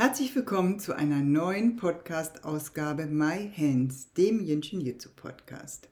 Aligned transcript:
Herzlich 0.00 0.32
willkommen 0.36 0.78
zu 0.78 0.94
einer 0.94 1.18
neuen 1.22 1.74
Podcast-Ausgabe 1.74 3.06
My 3.06 3.50
Hands, 3.58 4.12
dem 4.12 4.44
Jinshin 4.44 4.80
Jitsu 4.80 5.08
Podcast. 5.16 5.88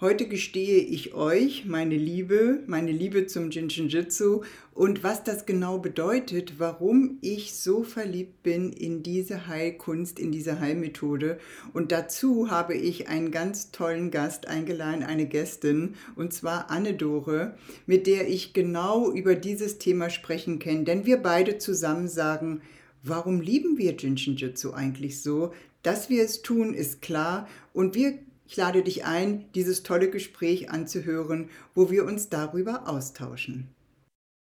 Heute 0.00 0.28
gestehe 0.28 0.78
ich 0.78 1.12
euch 1.12 1.64
meine 1.66 1.96
Liebe, 1.96 2.62
meine 2.68 2.92
Liebe 2.92 3.26
zum 3.26 3.50
Jinshin 3.50 3.88
Jitsu 3.88 4.42
und 4.74 5.02
was 5.02 5.24
das 5.24 5.44
genau 5.44 5.78
bedeutet, 5.78 6.60
warum 6.60 7.18
ich 7.20 7.56
so 7.56 7.82
verliebt 7.82 8.44
bin 8.44 8.70
in 8.70 9.02
diese 9.02 9.48
Heilkunst, 9.48 10.20
in 10.20 10.30
diese 10.30 10.60
Heilmethode. 10.60 11.40
Und 11.72 11.90
dazu 11.90 12.48
habe 12.48 12.76
ich 12.76 13.08
einen 13.08 13.32
ganz 13.32 13.72
tollen 13.72 14.12
Gast 14.12 14.46
eingeladen, 14.46 15.02
eine 15.02 15.26
Gästin, 15.26 15.96
und 16.14 16.32
zwar 16.32 16.70
Anne 16.70 16.94
Dore, 16.94 17.56
mit 17.86 18.06
der 18.06 18.28
ich 18.28 18.52
genau 18.52 19.10
über 19.10 19.34
dieses 19.34 19.78
Thema 19.78 20.10
sprechen 20.10 20.60
kann. 20.60 20.84
Denn 20.84 21.06
wir 21.06 21.16
beide 21.16 21.58
zusammen 21.58 22.06
sagen, 22.06 22.62
Warum 23.02 23.40
lieben 23.40 23.78
wir 23.78 23.96
Jinshin 23.96 24.36
Jutsu 24.36 24.72
eigentlich 24.72 25.22
so? 25.22 25.54
Dass 25.82 26.10
wir 26.10 26.22
es 26.22 26.42
tun, 26.42 26.74
ist 26.74 27.00
klar 27.00 27.48
und 27.72 27.94
wir, 27.94 28.18
ich 28.46 28.58
lade 28.58 28.82
dich 28.82 29.06
ein, 29.06 29.50
dieses 29.54 29.82
tolle 29.82 30.10
Gespräch 30.10 30.68
anzuhören, 30.68 31.48
wo 31.74 31.90
wir 31.90 32.04
uns 32.04 32.28
darüber 32.28 32.86
austauschen. 32.86 33.68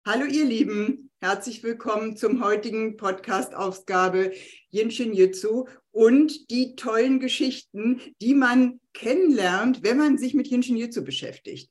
Hallo 0.06 0.26
ihr 0.26 0.44
Lieben, 0.44 1.10
herzlich 1.22 1.64
willkommen 1.64 2.18
zum 2.18 2.44
heutigen 2.44 2.98
Podcast-Ausgabe 2.98 4.34
Jinshin 4.72 5.14
Jutsu 5.14 5.68
und 5.92 6.52
die 6.52 6.76
tollen 6.76 7.22
Geschichten, 7.22 8.02
die 8.22 8.34
man 8.34 8.82
kennenlernt, 8.92 9.84
wenn 9.84 9.98
man 9.98 10.18
sich 10.18 10.34
mit 10.34 10.50
Jinshin 10.50 10.76
Jutsu 10.76 11.06
beschäftigt 11.06 11.70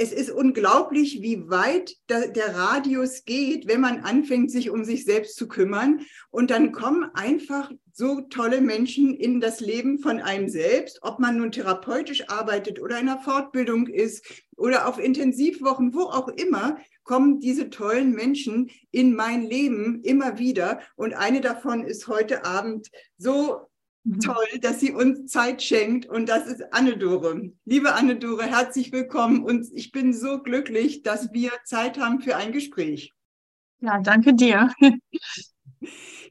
es 0.00 0.12
ist 0.12 0.30
unglaublich, 0.30 1.22
wie 1.22 1.50
weit 1.50 1.96
der, 2.08 2.54
Radius 2.54 3.24
geht, 3.24 3.66
wenn 3.66 3.80
man 3.80 4.00
anfängt, 4.04 4.48
sich 4.48 4.70
um 4.70 4.84
sich 4.84 5.04
selbst 5.04 5.36
zu 5.36 5.48
kümmern. 5.48 6.02
Und 6.30 6.52
dann 6.52 6.70
kommen 6.70 7.10
einfach 7.14 7.72
so 7.92 8.20
tolle 8.20 8.60
Menschen 8.60 9.12
in 9.12 9.40
das 9.40 9.58
Leben 9.58 9.98
von 9.98 10.20
einem 10.20 10.48
selbst, 10.48 11.00
ob 11.02 11.18
man 11.18 11.36
nun 11.36 11.50
therapeutisch 11.50 12.28
arbeitet 12.28 12.80
oder 12.80 13.00
in 13.00 13.08
einer 13.08 13.18
Fortbildung 13.20 13.88
ist 13.88 14.24
oder 14.56 14.86
auf 14.86 15.00
Intensivwochen, 15.00 15.92
wo 15.92 16.02
auch 16.02 16.28
immer, 16.28 16.78
kommen 17.02 17.40
diese 17.40 17.68
tollen 17.68 18.12
Menschen 18.12 18.70
in 18.92 19.16
mein 19.16 19.42
Leben 19.42 20.00
immer 20.04 20.38
wieder. 20.38 20.78
Und 20.94 21.14
eine 21.14 21.40
davon 21.40 21.84
ist 21.84 22.06
heute 22.06 22.44
Abend 22.44 22.88
so. 23.16 23.68
Toll, 24.16 24.46
dass 24.60 24.80
sie 24.80 24.92
uns 24.92 25.30
Zeit 25.30 25.62
schenkt 25.62 26.06
und 26.06 26.28
das 26.28 26.46
ist 26.46 26.72
Anne-Dore. 26.72 27.50
Liebe 27.64 27.94
Anne-Dore, 27.94 28.44
herzlich 28.44 28.92
willkommen 28.92 29.44
und 29.44 29.66
ich 29.74 29.92
bin 29.92 30.12
so 30.12 30.42
glücklich, 30.42 31.02
dass 31.02 31.32
wir 31.32 31.50
Zeit 31.64 31.98
haben 31.98 32.20
für 32.20 32.36
ein 32.36 32.52
Gespräch. 32.52 33.12
Ja, 33.80 34.00
danke 34.00 34.34
dir. 34.34 34.72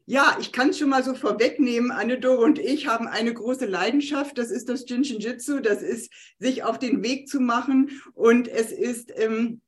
Ja, 0.09 0.37
ich 0.39 0.53
kann 0.53 0.69
es 0.69 0.79
schon 0.79 0.87
mal 0.87 1.03
so 1.03 1.15
vorwegnehmen. 1.15 1.91
Anne-Dore 1.91 2.41
und 2.41 2.59
ich 2.59 2.87
haben 2.87 3.07
eine 3.07 3.33
große 3.33 3.65
Leidenschaft. 3.65 4.37
Das 4.37 4.51
ist 4.51 4.69
das 4.69 4.85
Jinshin 4.87 5.19
Jitsu. 5.19 5.59
Das 5.59 5.81
ist, 5.81 6.11
sich 6.39 6.63
auf 6.63 6.79
den 6.79 7.03
Weg 7.03 7.27
zu 7.27 7.41
machen. 7.41 8.01
Und 8.13 8.47
es 8.47 8.71
ist, 8.71 9.11
ähm, 9.17 9.61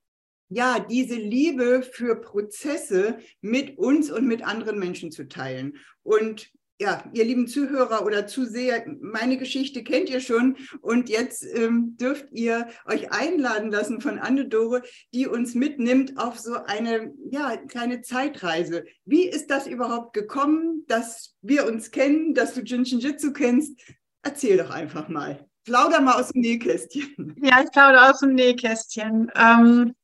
ja, 0.48 0.80
diese 0.80 1.16
Liebe 1.16 1.82
für 1.82 2.16
Prozesse 2.16 3.20
mit 3.42 3.78
uns 3.78 4.10
und 4.12 4.28
mit 4.28 4.42
anderen 4.42 4.80
Menschen 4.80 5.12
zu 5.12 5.28
teilen. 5.28 5.76
Und 6.04 6.50
ja, 6.80 7.04
ihr 7.14 7.26
lieben 7.26 7.48
Zuhörer 7.48 8.06
oder 8.06 8.26
Zuseher, 8.26 8.86
meine 9.02 9.38
Geschichte 9.38 9.84
kennt 9.84 10.10
ihr 10.10 10.22
schon 10.22 10.56
und 10.82 11.10
jetzt 11.10 11.44
ähm, 11.44 11.98
dürft 11.98 12.28
ihr 12.32 12.70
euch 12.86 13.12
einladen 13.12 13.70
lassen 13.70 14.00
von 14.00 14.18
Anne-Dore, 14.18 14.84
die 15.14 15.28
uns 15.28 15.56
mitnimmt 15.56 16.18
auf 16.18 16.40
so 16.40 16.56
eine 16.56 17.14
ja, 17.32 17.58
kleine 17.58 18.02
Zeitreise. 18.02 18.86
Wie 19.04 19.28
ist 19.28 19.48
das 19.48 19.68
überhaupt 19.68 20.14
gekommen, 20.14 20.86
dass 20.88 21.36
wir 21.42 21.68
uns 21.68 21.92
kennen, 21.92 22.34
dass 22.34 22.54
du 22.54 22.62
Jinshin 22.62 23.00
Jitsu 23.00 23.34
kennst? 23.34 23.78
Erzähl 24.22 24.58
doch 24.58 24.70
einfach 24.70 25.10
mal. 25.10 25.46
Plauder 25.66 26.00
mal 26.00 26.20
aus 26.20 26.30
dem 26.30 26.42
Nähkästchen. 26.42 27.36
Ja, 27.44 27.62
ich 27.62 27.72
plaudere 27.72 28.10
aus 28.10 28.22
dem 28.22 28.34
Nähkästchen. 28.36 29.30
Ähm, 29.36 29.96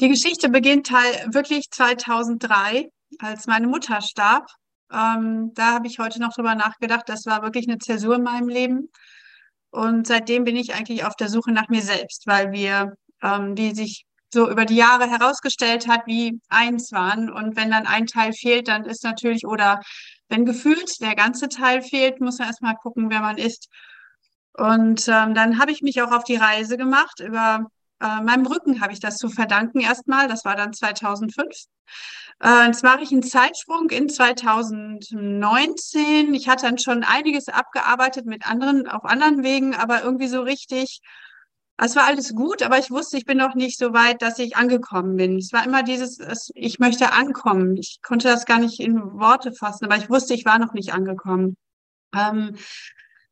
die 0.00 0.08
Geschichte 0.08 0.48
beginnt 0.48 0.90
halt 0.90 1.32
wirklich 1.32 1.70
2003, 1.70 2.90
als 3.18 3.46
meine 3.46 3.68
Mutter 3.68 4.00
starb. 4.02 4.48
Ähm, 4.92 5.52
da 5.54 5.72
habe 5.74 5.86
ich 5.86 5.98
heute 5.98 6.20
noch 6.20 6.32
drüber 6.34 6.54
nachgedacht. 6.54 7.08
Das 7.08 7.26
war 7.26 7.42
wirklich 7.42 7.68
eine 7.68 7.78
Zäsur 7.78 8.16
in 8.16 8.22
meinem 8.22 8.48
Leben. 8.48 8.90
Und 9.70 10.06
seitdem 10.06 10.44
bin 10.44 10.56
ich 10.56 10.74
eigentlich 10.74 11.04
auf 11.04 11.14
der 11.16 11.28
Suche 11.28 11.52
nach 11.52 11.68
mir 11.68 11.82
selbst, 11.82 12.26
weil 12.26 12.52
wir, 12.52 12.94
ähm, 13.22 13.56
wie 13.56 13.74
sich 13.74 14.04
so 14.32 14.50
über 14.50 14.64
die 14.64 14.76
Jahre 14.76 15.08
herausgestellt 15.08 15.88
hat, 15.88 16.06
wie 16.06 16.40
eins 16.48 16.92
waren. 16.92 17.30
Und 17.30 17.56
wenn 17.56 17.70
dann 17.70 17.86
ein 17.86 18.06
Teil 18.06 18.32
fehlt, 18.32 18.68
dann 18.68 18.84
ist 18.84 19.04
natürlich, 19.04 19.46
oder 19.46 19.80
wenn 20.28 20.44
gefühlt 20.44 21.00
der 21.00 21.14
ganze 21.14 21.48
Teil 21.48 21.82
fehlt, 21.82 22.20
muss 22.20 22.38
man 22.38 22.48
erstmal 22.48 22.76
gucken, 22.76 23.10
wer 23.10 23.20
man 23.20 23.38
ist. 23.38 23.68
Und 24.54 25.06
ähm, 25.08 25.34
dann 25.34 25.58
habe 25.58 25.72
ich 25.72 25.82
mich 25.82 26.02
auch 26.02 26.12
auf 26.12 26.24
die 26.24 26.36
Reise 26.36 26.76
gemacht. 26.76 27.20
Über 27.20 27.66
äh, 28.00 28.20
meinem 28.22 28.46
Rücken 28.46 28.80
habe 28.80 28.92
ich 28.92 29.00
das 29.00 29.16
zu 29.16 29.28
verdanken 29.28 29.80
erstmal. 29.80 30.28
Das 30.28 30.44
war 30.44 30.56
dann 30.56 30.72
2005. 30.72 31.66
Äh, 32.42 32.66
jetzt 32.66 32.82
mache 32.82 33.02
ich 33.02 33.12
einen 33.12 33.22
Zeitsprung 33.22 33.90
in 33.90 34.08
2019. 34.08 36.34
Ich 36.34 36.48
hatte 36.48 36.66
dann 36.66 36.78
schon 36.78 37.04
einiges 37.04 37.48
abgearbeitet 37.48 38.26
mit 38.26 38.46
anderen, 38.46 38.88
auf 38.88 39.04
anderen 39.04 39.42
Wegen, 39.42 39.74
aber 39.74 40.02
irgendwie 40.02 40.28
so 40.28 40.40
richtig, 40.40 41.00
es 41.76 41.96
war 41.96 42.06
alles 42.06 42.34
gut, 42.34 42.62
aber 42.62 42.78
ich 42.78 42.90
wusste, 42.90 43.16
ich 43.16 43.24
bin 43.24 43.38
noch 43.38 43.54
nicht 43.54 43.78
so 43.78 43.92
weit, 43.92 44.22
dass 44.22 44.38
ich 44.38 44.56
angekommen 44.56 45.16
bin. 45.16 45.38
Es 45.38 45.52
war 45.52 45.64
immer 45.64 45.82
dieses, 45.82 46.50
ich 46.54 46.78
möchte 46.78 47.12
ankommen. 47.12 47.76
Ich 47.76 48.00
konnte 48.02 48.28
das 48.28 48.46
gar 48.46 48.58
nicht 48.58 48.80
in 48.80 49.00
Worte 49.18 49.52
fassen, 49.52 49.86
aber 49.86 49.96
ich 49.96 50.10
wusste, 50.10 50.34
ich 50.34 50.44
war 50.44 50.58
noch 50.58 50.74
nicht 50.74 50.92
angekommen. 50.92 51.56
Ähm, 52.14 52.56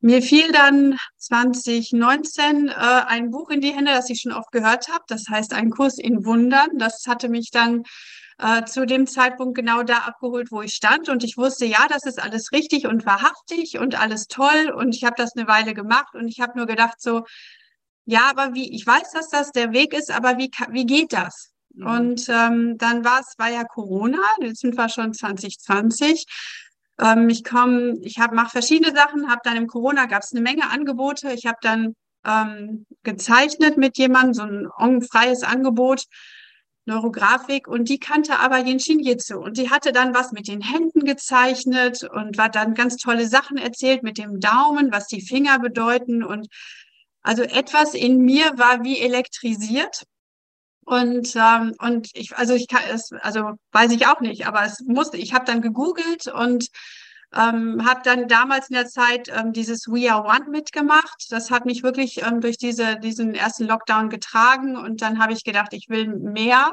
mir 0.00 0.22
fiel 0.22 0.52
dann 0.52 0.96
2019 1.16 2.68
äh, 2.68 2.72
ein 2.72 3.30
Buch 3.30 3.50
in 3.50 3.60
die 3.60 3.72
Hände, 3.72 3.92
das 3.92 4.10
ich 4.10 4.20
schon 4.20 4.32
oft 4.32 4.52
gehört 4.52 4.88
habe. 4.88 5.04
Das 5.08 5.24
heißt 5.28 5.52
Ein 5.52 5.70
Kurs 5.70 5.98
in 5.98 6.24
Wundern. 6.24 6.78
Das 6.78 7.04
hatte 7.06 7.28
mich 7.28 7.50
dann 7.50 7.82
äh, 8.38 8.64
zu 8.64 8.86
dem 8.86 9.06
Zeitpunkt 9.06 9.56
genau 9.56 9.82
da 9.82 9.98
abgeholt, 9.98 10.52
wo 10.52 10.62
ich 10.62 10.74
stand. 10.74 11.08
Und 11.08 11.24
ich 11.24 11.36
wusste, 11.36 11.66
ja, 11.66 11.86
das 11.88 12.04
ist 12.04 12.22
alles 12.22 12.52
richtig 12.52 12.86
und 12.86 13.06
wahrhaftig 13.06 13.78
und 13.78 14.00
alles 14.00 14.28
toll. 14.28 14.72
Und 14.74 14.94
ich 14.94 15.04
habe 15.04 15.16
das 15.16 15.36
eine 15.36 15.48
Weile 15.48 15.74
gemacht 15.74 16.14
und 16.14 16.28
ich 16.28 16.40
habe 16.40 16.56
nur 16.56 16.66
gedacht 16.66 17.00
so, 17.00 17.24
ja, 18.04 18.30
aber 18.30 18.54
wie, 18.54 18.74
ich 18.74 18.86
weiß, 18.86 19.10
dass 19.12 19.28
das 19.28 19.50
der 19.50 19.72
Weg 19.72 19.92
ist, 19.92 20.10
aber 20.10 20.38
wie, 20.38 20.50
wie 20.70 20.86
geht 20.86 21.12
das? 21.12 21.50
Mhm. 21.74 21.86
Und 21.86 22.28
ähm, 22.28 22.78
dann 22.78 23.04
war 23.04 23.20
es, 23.20 23.34
war 23.36 23.50
ja 23.50 23.64
Corona, 23.64 24.22
jetzt 24.40 24.60
sind 24.60 24.76
wir 24.76 24.88
schon 24.88 25.12
2020. 25.12 26.24
Ähm, 27.00 27.28
ich 27.28 27.44
komme, 27.44 27.98
ich 28.02 28.18
habe 28.18 28.34
mache 28.34 28.50
verschiedene 28.50 28.94
Sachen, 28.94 29.30
habe 29.30 29.40
dann 29.44 29.56
im 29.56 29.66
Corona 29.66 30.06
gab 30.06 30.22
es 30.22 30.32
eine 30.32 30.40
Menge 30.40 30.70
Angebote. 30.70 31.32
Ich 31.32 31.46
habe 31.46 31.58
dann 31.62 31.94
ähm, 32.26 32.86
gezeichnet 33.02 33.76
mit 33.76 33.98
jemandem, 33.98 34.34
so 34.34 34.42
ein 34.84 35.02
freies 35.02 35.42
Angebot 35.42 36.04
Neurografik. 36.88 37.68
Und 37.68 37.88
die 37.88 38.00
kannte 38.00 38.38
aber 38.40 38.58
Jinshin 38.58 38.98
Jitsu. 38.98 39.38
Und 39.38 39.58
die 39.58 39.70
hatte 39.70 39.92
dann 39.92 40.14
was 40.14 40.32
mit 40.32 40.48
den 40.48 40.60
Händen 40.60 41.04
gezeichnet 41.04 42.02
und 42.02 42.36
war 42.38 42.48
dann 42.48 42.74
ganz 42.74 42.96
tolle 42.96 43.28
Sachen 43.28 43.58
erzählt 43.58 44.02
mit 44.02 44.18
dem 44.18 44.40
Daumen, 44.40 44.90
was 44.90 45.06
die 45.06 45.20
Finger 45.20 45.60
bedeuten. 45.60 46.24
Und 46.24 46.48
also 47.22 47.42
etwas 47.42 47.94
in 47.94 48.18
mir 48.24 48.52
war 48.56 48.82
wie 48.82 48.98
elektrisiert 48.98 50.04
und 50.88 51.34
ähm, 51.36 51.74
und 51.78 52.08
ich 52.14 52.36
also 52.36 52.54
ich 52.54 52.66
kann 52.66 52.82
es 52.90 53.12
also 53.20 53.52
weiß 53.72 53.92
ich 53.92 54.06
auch 54.06 54.20
nicht, 54.20 54.46
aber 54.46 54.64
es 54.64 54.80
musste 54.80 55.16
ich 55.18 55.34
habe 55.34 55.44
dann 55.44 55.60
gegoogelt 55.60 56.28
und 56.28 56.68
ähm, 57.34 57.84
habe 57.86 58.00
dann 58.04 58.26
damals 58.26 58.70
in 58.70 58.74
der 58.74 58.86
Zeit 58.86 59.28
ähm, 59.28 59.52
dieses 59.52 59.86
We 59.86 60.10
Are 60.10 60.24
One 60.24 60.50
mitgemacht. 60.50 61.26
Das 61.30 61.50
hat 61.50 61.66
mich 61.66 61.82
wirklich 61.82 62.22
ähm, 62.22 62.40
durch 62.40 62.56
diese, 62.56 62.98
diesen 62.98 63.34
ersten 63.34 63.66
Lockdown 63.66 64.08
getragen. 64.08 64.76
Und 64.76 65.02
dann 65.02 65.18
habe 65.22 65.34
ich 65.34 65.44
gedacht, 65.44 65.74
ich 65.74 65.90
will 65.90 66.08
mehr. 66.08 66.72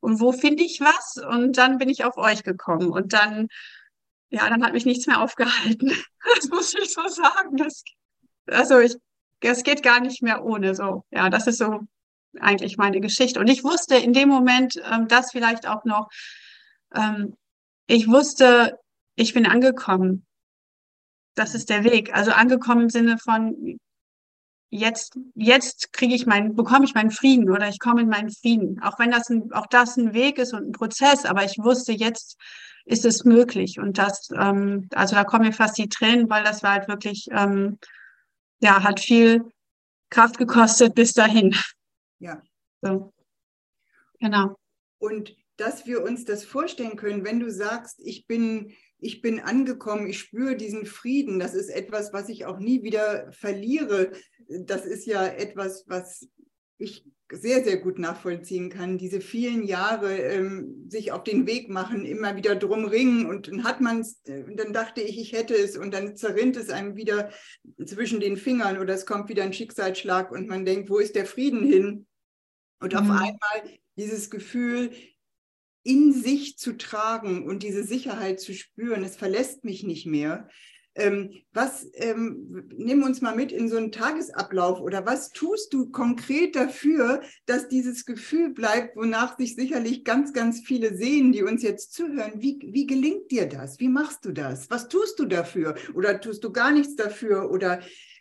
Und 0.00 0.20
wo 0.20 0.32
finde 0.32 0.64
ich 0.64 0.80
was? 0.80 1.24
Und 1.24 1.56
dann 1.58 1.78
bin 1.78 1.88
ich 1.88 2.04
auf 2.04 2.16
euch 2.16 2.42
gekommen. 2.42 2.90
Und 2.90 3.12
dann, 3.12 3.46
ja, 4.30 4.48
dann 4.48 4.64
hat 4.64 4.72
mich 4.72 4.84
nichts 4.84 5.06
mehr 5.06 5.20
aufgehalten. 5.20 5.92
Das 6.36 6.48
muss 6.48 6.74
ich 6.74 6.92
so 6.92 7.06
sagen. 7.06 7.56
Das, 7.58 7.84
also 8.46 8.80
ich, 8.80 8.96
es 9.40 9.62
geht 9.62 9.82
gar 9.82 10.00
nicht 10.00 10.22
mehr 10.22 10.42
ohne 10.42 10.74
so. 10.74 11.04
Ja, 11.10 11.28
das 11.28 11.46
ist 11.46 11.58
so 11.58 11.80
eigentlich 12.40 12.76
meine 12.76 13.00
Geschichte. 13.00 13.40
Und 13.40 13.48
ich 13.48 13.64
wusste 13.64 13.96
in 13.96 14.12
dem 14.12 14.28
Moment, 14.28 14.80
ähm, 14.90 15.08
das 15.08 15.32
vielleicht 15.32 15.66
auch 15.68 15.84
noch, 15.84 16.08
ähm, 16.94 17.36
ich 17.86 18.08
wusste, 18.08 18.78
ich 19.16 19.34
bin 19.34 19.46
angekommen. 19.46 20.26
das 21.36 21.54
ist 21.54 21.68
der 21.68 21.84
Weg. 21.84 22.14
Also 22.14 22.30
angekommen 22.32 22.82
im 22.82 22.90
Sinne 22.90 23.18
von 23.18 23.78
jetzt, 24.70 25.18
jetzt 25.34 25.92
kriege 25.92 26.14
ich 26.14 26.26
meinen, 26.26 26.56
bekomme 26.56 26.84
ich 26.84 26.94
meinen 26.94 27.10
Frieden 27.10 27.50
oder 27.50 27.68
ich 27.68 27.78
komme 27.78 28.02
in 28.02 28.08
meinen 28.08 28.30
Frieden. 28.30 28.80
Auch 28.82 28.98
wenn 28.98 29.10
das 29.10 29.30
ein, 29.30 29.52
auch 29.52 29.66
das 29.66 29.96
ein 29.96 30.14
Weg 30.14 30.38
ist 30.38 30.52
und 30.52 30.68
ein 30.68 30.72
Prozess, 30.72 31.24
aber 31.24 31.44
ich 31.44 31.58
wusste, 31.58 31.92
jetzt 31.92 32.36
ist 32.84 33.04
es 33.04 33.24
möglich. 33.24 33.78
Und 33.78 33.98
das, 33.98 34.28
ähm, 34.36 34.88
also 34.94 35.14
da 35.14 35.24
kommen 35.24 35.46
mir 35.46 35.52
fast 35.52 35.78
die 35.78 35.88
Tränen, 35.88 36.28
weil 36.28 36.44
das 36.44 36.62
war 36.62 36.72
halt 36.72 36.88
wirklich, 36.88 37.28
ähm, 37.30 37.78
ja, 38.60 38.82
hat 38.82 39.00
viel 39.00 39.44
Kraft 40.10 40.38
gekostet 40.38 40.94
bis 40.94 41.12
dahin. 41.12 41.54
Ja. 42.18 42.42
So. 42.82 43.12
Genau. 44.20 44.56
Und 44.98 45.36
dass 45.56 45.86
wir 45.86 46.02
uns 46.02 46.24
das 46.24 46.44
vorstellen 46.44 46.96
können, 46.96 47.24
wenn 47.24 47.40
du 47.40 47.50
sagst, 47.50 48.00
ich 48.00 48.26
bin, 48.26 48.72
ich 48.98 49.22
bin 49.22 49.40
angekommen, 49.40 50.08
ich 50.08 50.18
spüre 50.18 50.56
diesen 50.56 50.86
Frieden, 50.86 51.38
das 51.38 51.54
ist 51.54 51.68
etwas, 51.68 52.12
was 52.12 52.28
ich 52.28 52.46
auch 52.46 52.58
nie 52.58 52.82
wieder 52.82 53.30
verliere. 53.32 54.12
Das 54.48 54.84
ist 54.84 55.06
ja 55.06 55.26
etwas, 55.26 55.84
was 55.86 56.28
ich 56.78 57.04
sehr, 57.32 57.64
sehr 57.64 57.78
gut 57.78 57.98
nachvollziehen 57.98 58.68
kann, 58.68 58.98
diese 58.98 59.20
vielen 59.20 59.64
Jahre 59.64 60.16
ähm, 60.16 60.86
sich 60.88 61.10
auf 61.10 61.24
den 61.24 61.46
Weg 61.46 61.70
machen, 61.70 62.04
immer 62.04 62.36
wieder 62.36 62.54
drum 62.54 62.84
ringen 62.84 63.26
und 63.26 63.48
dann 63.48 63.64
hat 63.64 63.80
man 63.80 64.00
es, 64.00 64.20
äh, 64.26 64.44
dann 64.54 64.72
dachte 64.72 65.00
ich, 65.00 65.18
ich 65.18 65.32
hätte 65.32 65.54
es 65.54 65.76
und 65.76 65.92
dann 65.92 66.16
zerrinnt 66.16 66.56
es 66.56 66.70
einem 66.70 66.96
wieder 66.96 67.30
zwischen 67.84 68.20
den 68.20 68.36
Fingern 68.36 68.78
oder 68.78 68.94
es 68.94 69.06
kommt 69.06 69.28
wieder 69.28 69.42
ein 69.42 69.54
Schicksalsschlag 69.54 70.30
und 70.30 70.48
man 70.48 70.64
denkt, 70.64 70.90
wo 70.90 70.98
ist 70.98 71.14
der 71.14 71.26
Frieden 71.26 71.64
hin? 71.64 72.06
Und 72.80 72.92
mhm. 72.92 72.98
auf 72.98 73.10
einmal 73.10 73.78
dieses 73.96 74.30
Gefühl, 74.30 74.90
in 75.82 76.12
sich 76.12 76.58
zu 76.58 76.76
tragen 76.76 77.46
und 77.46 77.62
diese 77.62 77.84
Sicherheit 77.84 78.40
zu 78.40 78.54
spüren, 78.54 79.04
es 79.04 79.16
verlässt 79.16 79.64
mich 79.64 79.82
nicht 79.82 80.06
mehr. 80.06 80.48
Ähm, 80.96 81.32
was, 81.52 81.88
ähm, 81.94 82.68
nimm 82.76 83.02
uns 83.02 83.20
mal 83.20 83.34
mit 83.34 83.50
in 83.50 83.68
so 83.68 83.76
einen 83.76 83.90
Tagesablauf 83.90 84.80
oder 84.80 85.04
was 85.04 85.30
tust 85.30 85.74
du 85.74 85.90
konkret 85.90 86.54
dafür, 86.54 87.20
dass 87.46 87.68
dieses 87.68 88.04
Gefühl 88.04 88.50
bleibt, 88.50 88.96
wonach 88.96 89.36
sich 89.36 89.56
sicherlich 89.56 90.04
ganz, 90.04 90.32
ganz 90.32 90.60
viele 90.60 90.96
sehen, 90.96 91.32
die 91.32 91.42
uns 91.42 91.62
jetzt 91.62 91.94
zuhören. 91.94 92.34
Wie, 92.36 92.58
wie 92.62 92.86
gelingt 92.86 93.30
dir 93.32 93.48
das? 93.48 93.80
Wie 93.80 93.88
machst 93.88 94.24
du 94.24 94.32
das? 94.32 94.70
Was 94.70 94.88
tust 94.88 95.18
du 95.18 95.24
dafür? 95.24 95.74
Oder 95.94 96.20
tust 96.20 96.44
du 96.44 96.52
gar 96.52 96.70
nichts 96.70 96.94
dafür? 96.94 97.50
Oder 97.50 97.80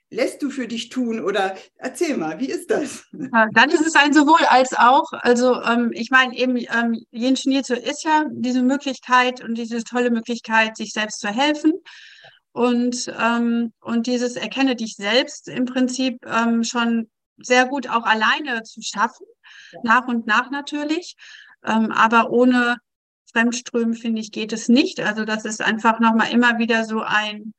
lässt 0.09 0.41
du 0.41 0.49
für 0.49 0.67
dich 0.67 0.89
tun? 0.89 1.19
Oder 1.19 1.55
erzähl 1.77 2.17
mal, 2.17 2.39
wie 2.39 2.49
ist 2.49 2.71
das? 2.71 3.05
Ja, 3.11 3.47
dann 3.53 3.69
ist 3.69 3.85
es 3.85 3.95
ein 3.95 4.13
sowohl 4.13 4.45
als 4.49 4.73
auch. 4.73 5.11
Also 5.13 5.61
ähm, 5.61 5.91
ich 5.93 6.09
meine 6.09 6.35
eben, 6.35 6.57
ähm, 6.57 7.03
Yin 7.11 7.35
Shinjitsu 7.35 7.73
ist 7.73 8.03
ja 8.03 8.25
diese 8.31 8.63
Möglichkeit 8.63 9.43
und 9.43 9.55
diese 9.55 9.83
tolle 9.83 10.09
Möglichkeit, 10.09 10.77
sich 10.77 10.91
selbst 10.91 11.19
zu 11.19 11.27
helfen 11.27 11.73
und, 12.53 13.11
ähm, 13.19 13.73
und 13.81 14.07
dieses 14.07 14.35
Erkenne 14.35 14.75
dich 14.75 14.95
selbst 14.95 15.47
im 15.47 15.65
Prinzip 15.65 16.25
ähm, 16.25 16.63
schon 16.63 17.09
sehr 17.37 17.67
gut 17.67 17.89
auch 17.89 18.05
alleine 18.05 18.63
zu 18.63 18.81
schaffen, 18.81 19.25
ja. 19.71 19.79
nach 19.83 20.07
und 20.07 20.27
nach 20.27 20.49
natürlich. 20.51 21.15
Ähm, 21.65 21.91
aber 21.91 22.29
ohne 22.29 22.77
Fremdströmen, 23.31 23.95
finde 23.95 24.21
ich, 24.21 24.31
geht 24.31 24.53
es 24.53 24.69
nicht. 24.69 24.99
Also 24.99 25.25
das 25.25 25.45
ist 25.45 25.61
einfach 25.61 25.99
nochmal 25.99 26.31
immer 26.31 26.59
wieder 26.59 26.85
so 26.85 27.01
ein 27.01 27.53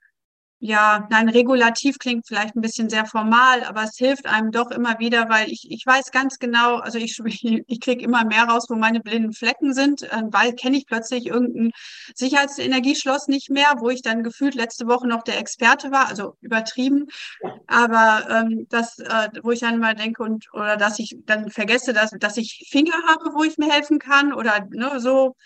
ja, 0.67 1.07
nein, 1.11 1.29
regulativ 1.29 1.99
klingt 1.99 2.27
vielleicht 2.27 2.57
ein 2.57 2.63
bisschen 2.63 2.89
sehr 2.89 3.05
formal, 3.05 3.65
aber 3.65 3.83
es 3.83 3.99
hilft 3.99 4.25
einem 4.25 4.51
doch 4.51 4.71
immer 4.71 4.99
wieder, 4.99 5.29
weil 5.29 5.53
ich, 5.53 5.71
ich 5.71 5.85
weiß 5.85 6.11
ganz 6.11 6.39
genau, 6.39 6.77
also 6.77 6.97
ich, 6.97 7.19
ich 7.67 7.81
kriege 7.81 8.03
immer 8.03 8.25
mehr 8.25 8.45
raus, 8.45 8.65
wo 8.71 8.75
meine 8.75 9.01
blinden 9.01 9.35
Flecken 9.35 9.75
sind, 9.75 10.05
äh, 10.05 10.23
weil 10.31 10.55
kenne 10.55 10.79
ich 10.79 10.87
plötzlich 10.87 11.27
irgendein 11.27 11.73
Sicherheitsenergieschloss 12.15 13.29
nicht 13.29 13.51
mehr, 13.51 13.75
wo 13.77 13.91
ich 13.91 14.01
dann 14.01 14.23
gefühlt 14.23 14.55
letzte 14.55 14.87
Woche 14.87 15.07
noch 15.07 15.23
der 15.23 15.39
Experte 15.39 15.91
war, 15.91 16.09
also 16.09 16.39
übertrieben, 16.41 17.09
aber 17.67 18.27
ähm, 18.31 18.67
das, 18.71 18.99
äh, 19.01 19.29
wo 19.43 19.51
ich 19.51 19.61
dann 19.61 19.79
mal 19.81 19.95
denke 19.95 20.23
und 20.23 20.47
oder 20.55 20.79
dass 20.79 20.99
ich 20.99 21.15
dann 21.27 21.51
vergesse, 21.51 21.93
dass, 21.93 22.13
dass 22.19 22.39
ich 22.39 22.67
Finger 22.71 22.97
habe, 23.07 23.35
wo 23.35 23.45
ich 23.45 23.59
mir 23.59 23.71
helfen 23.71 23.99
kann 23.99 24.33
oder 24.33 24.67
ne, 24.71 24.99
so 24.99 25.37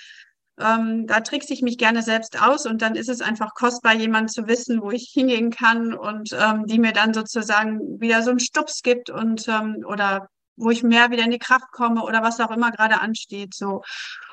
ähm, 0.61 1.07
da 1.07 1.21
trickse 1.21 1.53
ich 1.53 1.63
mich 1.63 1.79
gerne 1.79 2.03
selbst 2.03 2.41
aus 2.41 2.67
und 2.67 2.83
dann 2.83 2.95
ist 2.95 3.09
es 3.09 3.21
einfach 3.21 3.55
kostbar, 3.55 3.95
jemanden 3.95 4.29
zu 4.29 4.47
wissen, 4.47 4.83
wo 4.83 4.91
ich 4.91 5.11
hingehen 5.13 5.51
kann 5.51 5.95
und 5.95 6.31
ähm, 6.33 6.67
die 6.67 6.79
mir 6.79 6.93
dann 6.93 7.15
sozusagen 7.15 8.01
wieder 8.01 8.23
so 8.23 8.31
einen 8.31 8.41
Stups 8.41 8.83
gibt 8.83 9.11
und 9.11 9.47
ähm, 9.49 9.85
oder 9.87 10.29
wo 10.57 10.71
ich 10.71 10.83
mehr 10.83 11.11
wieder 11.11 11.25
in 11.25 11.31
die 11.31 11.39
Kraft 11.39 11.71
komme 11.71 12.03
oder 12.03 12.23
was 12.23 12.41
auch 12.41 12.51
immer 12.51 12.73
gerade 12.73 13.01
ansteht. 13.01 13.55
So. 13.55 13.83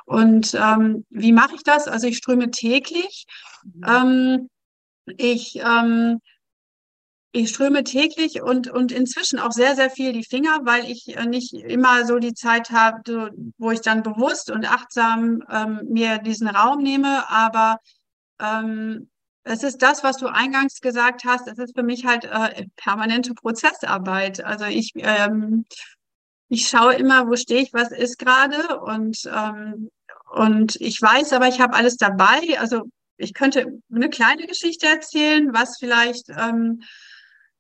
Und 0.06 0.54
ähm, 0.56 1.06
wie 1.10 1.32
mache 1.32 1.56
ich 1.56 1.64
das? 1.64 1.88
Also 1.88 2.08
ich 2.08 2.18
ströme 2.18 2.52
täglich. 2.52 3.26
Mhm. 3.64 3.84
Ähm, 3.88 4.50
ich 5.18 5.58
ähm, 5.58 6.20
ich 7.36 7.50
ströme 7.50 7.84
täglich 7.84 8.42
und, 8.42 8.70
und 8.70 8.94
inzwischen 8.94 9.40
auch 9.40 9.52
sehr, 9.52 9.76
sehr 9.76 9.90
viel 9.90 10.14
die 10.14 10.24
Finger, 10.24 10.60
weil 10.64 10.90
ich 10.90 11.18
äh, 11.18 11.26
nicht 11.26 11.54
immer 11.54 12.06
so 12.06 12.18
die 12.18 12.34
Zeit 12.34 12.72
habe, 12.72 13.32
wo 13.58 13.72
ich 13.72 13.82
dann 13.82 14.04
bewusst 14.04 14.50
und 14.50 14.72
achtsam 14.72 15.44
ähm, 15.52 15.82
mir 15.90 16.20
diesen 16.20 16.48
Raum 16.48 16.82
nehme. 16.82 17.30
Aber 17.30 17.80
ähm, 18.40 19.10
es 19.44 19.64
ist 19.64 19.82
das, 19.82 20.02
was 20.04 20.18
du 20.18 20.28
eingangs 20.28 20.80
gesagt 20.80 21.26
hast. 21.26 21.48
Es 21.48 21.58
ist 21.58 21.76
für 21.76 21.84
mich 21.84 22.06
halt 22.06 22.24
äh, 22.24 22.68
permanente 22.78 23.34
Prozessarbeit. 23.34 24.44
Also 24.44 24.66
ich, 24.66 24.94
ähm, 24.96 25.66
ich 26.48 26.70
schaue 26.70 26.96
immer, 26.96 27.28
wo 27.28 27.36
stehe 27.36 27.62
ich, 27.62 27.74
was 27.74 27.92
ist 27.92 28.18
gerade 28.18 28.80
und, 28.80 29.24
ähm, 29.26 29.90
und 30.32 30.78
ich 30.78 31.02
weiß 31.02 31.34
aber, 31.34 31.50
ich 31.50 31.60
habe 31.60 31.76
alles 31.76 31.98
dabei. 31.98 32.60
Also 32.60 32.84
ich 33.18 33.34
könnte 33.34 33.66
eine 33.94 34.10
kleine 34.10 34.48
Geschichte 34.48 34.88
erzählen, 34.88 35.54
was 35.54 35.78
vielleicht 35.80 36.30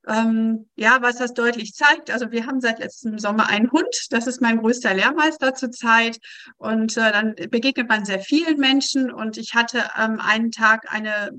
ähm, 0.07 0.67
ja, 0.75 0.97
was 1.01 1.17
das 1.17 1.33
deutlich 1.33 1.73
zeigt, 1.73 2.11
also 2.11 2.31
wir 2.31 2.45
haben 2.45 2.61
seit 2.61 2.79
letztem 2.79 3.17
Sommer 3.19 3.47
einen 3.49 3.71
Hund, 3.71 4.07
das 4.11 4.27
ist 4.27 4.41
mein 4.41 4.59
größter 4.59 4.93
Lehrmeister 4.93 5.53
zurzeit. 5.53 6.19
Und 6.57 6.97
äh, 6.97 7.11
dann 7.11 7.35
begegnet 7.49 7.89
man 7.89 8.05
sehr 8.05 8.19
vielen 8.19 8.57
Menschen. 8.57 9.11
Und 9.11 9.37
ich 9.37 9.55
hatte 9.55 9.83
ähm, 9.99 10.19
einen 10.19 10.51
Tag 10.51 10.93
eine 10.93 11.31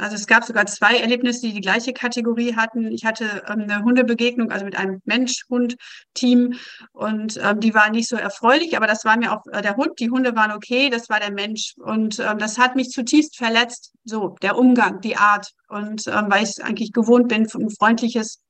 also 0.00 0.16
es 0.16 0.26
gab 0.26 0.44
sogar 0.44 0.66
zwei 0.66 0.96
Erlebnisse, 0.96 1.42
die 1.42 1.52
die 1.52 1.60
gleiche 1.60 1.92
Kategorie 1.92 2.56
hatten. 2.56 2.90
Ich 2.90 3.04
hatte 3.04 3.42
ähm, 3.48 3.60
eine 3.60 3.82
Hundebegegnung, 3.82 4.50
also 4.50 4.64
mit 4.64 4.76
einem 4.76 5.02
Mensch-Hund-Team 5.04 6.54
und 6.92 7.38
ähm, 7.42 7.60
die 7.60 7.74
war 7.74 7.90
nicht 7.90 8.08
so 8.08 8.16
erfreulich, 8.16 8.76
aber 8.76 8.86
das 8.86 9.04
war 9.04 9.16
mir 9.18 9.32
auch 9.32 9.44
äh, 9.52 9.62
der 9.62 9.76
Hund. 9.76 10.00
Die 10.00 10.10
Hunde 10.10 10.34
waren 10.34 10.52
okay, 10.52 10.88
das 10.88 11.08
war 11.10 11.20
der 11.20 11.32
Mensch 11.32 11.74
und 11.76 12.18
ähm, 12.18 12.38
das 12.38 12.58
hat 12.58 12.76
mich 12.76 12.90
zutiefst 12.90 13.36
verletzt. 13.36 13.92
So 14.04 14.36
der 14.40 14.56
Umgang, 14.56 15.00
die 15.02 15.16
Art 15.16 15.52
und 15.68 16.06
ähm, 16.06 16.26
weil 16.28 16.42
ich 16.44 16.50
es 16.50 16.60
eigentlich 16.60 16.92
gewohnt 16.92 17.28
bin, 17.28 17.46
ein 17.46 17.70
freundliches, 17.70 18.40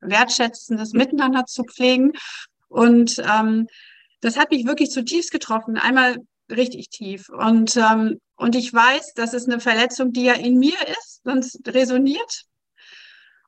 wertschätzendes 0.00 0.92
Miteinander 0.92 1.46
zu 1.46 1.64
pflegen 1.64 2.12
und 2.68 3.18
ähm, 3.18 3.66
das 4.20 4.36
hat 4.36 4.50
mich 4.50 4.66
wirklich 4.66 4.90
zutiefst 4.90 5.32
getroffen. 5.32 5.78
Einmal 5.78 6.16
richtig 6.50 6.90
tief. 6.90 7.28
Und, 7.28 7.76
ähm, 7.76 8.20
und 8.36 8.56
ich 8.56 8.72
weiß, 8.72 9.14
das 9.14 9.34
ist 9.34 9.48
eine 9.48 9.60
Verletzung, 9.60 10.12
die 10.12 10.24
ja 10.24 10.34
in 10.34 10.58
mir 10.58 10.76
ist, 10.88 11.20
sonst 11.24 11.60
resoniert. 11.66 12.44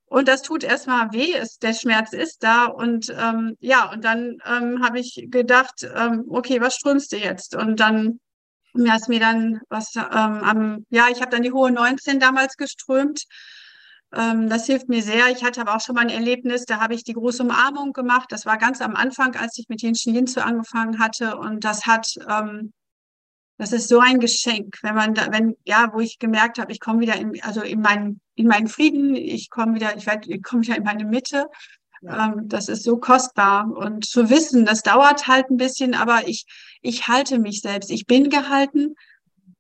Und 0.07 0.29
das 0.29 0.43
tut 0.43 0.63
erstmal 0.63 1.13
weh, 1.13 1.33
ist, 1.33 1.63
der 1.63 1.73
Schmerz 1.73 2.13
ist 2.13 2.43
da. 2.43 2.67
Und 2.67 3.15
ähm, 3.19 3.57
ja, 3.61 3.91
und 3.91 4.05
dann 4.05 4.39
ähm, 4.45 4.85
habe 4.85 5.01
ich 5.01 5.27
gedacht, 5.31 5.89
ähm, 5.95 6.25
okay, 6.29 6.61
was 6.61 6.75
strömst 6.75 7.13
du 7.13 7.17
jetzt? 7.17 7.57
Und 7.57 7.81
dann 7.81 8.21
mir 8.75 8.97
ist 8.97 9.09
mir 9.09 9.21
dann 9.21 9.61
was 9.69 9.95
ähm, 9.97 10.05
am, 10.13 10.87
ja, 10.91 11.09
ich 11.11 11.21
habe 11.21 11.31
dann 11.31 11.43
die 11.43 11.53
hohe 11.53 11.71
19 11.71 12.21
damals 12.21 12.57
geströmt. 12.57 13.25
Ähm, 14.15 14.49
das 14.49 14.67
hilft 14.67 14.89
mir 14.89 15.03
sehr. 15.03 15.29
Ich 15.29 15.45
hatte 15.45 15.61
aber 15.61 15.77
auch 15.77 15.81
schon 15.81 15.95
mal 15.95 16.03
ein 16.03 16.11
Erlebnis, 16.11 16.65
da 16.65 16.81
habe 16.81 16.95
ich 16.95 17.05
die 17.05 17.13
große 17.15 17.43
Umarmung 17.43 17.93
gemacht. 17.93 18.31
Das 18.31 18.47
war 18.47 18.59
ganz 18.59 18.81
am 18.81 18.97
Anfang, 18.97 19.37
als 19.37 19.59
ich 19.59 19.69
mit 19.69 19.83
Yin 19.83 19.95
Shin 19.95 20.27
zu 20.27 20.45
angefangen 20.45 20.99
hatte. 20.99 21.37
Und 21.37 21.65
das 21.65 21.87
hat 21.87 22.15
ähm, 22.29 22.73
das 23.59 23.73
ist 23.73 23.89
so 23.89 24.01
ein 24.01 24.19
Geschenk, 24.19 24.79
wenn 24.83 24.95
man 24.95 25.15
da, 25.15 25.31
wenn, 25.31 25.57
ja, 25.65 25.91
wo 25.93 26.01
ich 26.01 26.19
gemerkt 26.19 26.59
habe, 26.59 26.73
ich 26.73 26.81
komme 26.81 27.01
wieder 27.01 27.17
in, 27.17 27.41
also 27.43 27.63
in 27.63 27.81
meinen, 27.81 28.21
in 28.35 28.47
meinen 28.47 28.69
Frieden, 28.69 29.15
ich 29.15 29.51
komme 29.51 29.75
wieder, 29.75 29.97
ich 29.97 30.07
werde, 30.07 30.33
ich 30.33 30.43
komme 30.43 30.63
wieder 30.63 30.77
in 30.77 30.85
meine 30.85 31.05
Mitte. 31.05 31.49
Ja. 32.01 32.27
Ähm, 32.27 32.49
das 32.49 32.69
ist 32.69 32.83
so 32.83 32.97
kostbar. 32.97 33.71
Und 33.71 34.05
zu 34.05 34.31
wissen, 34.31 34.65
das 34.65 34.83
dauert 34.83 35.29
halt 35.29 35.51
ein 35.51 35.59
bisschen, 35.59 35.95
aber 35.95 36.27
ich, 36.27 36.47
ich 36.81 37.09
halte 37.09 37.39
mich 37.39 37.61
selbst. 37.61 37.91
Ich 37.91 38.07
bin 38.07 38.31
gehalten. 38.31 38.95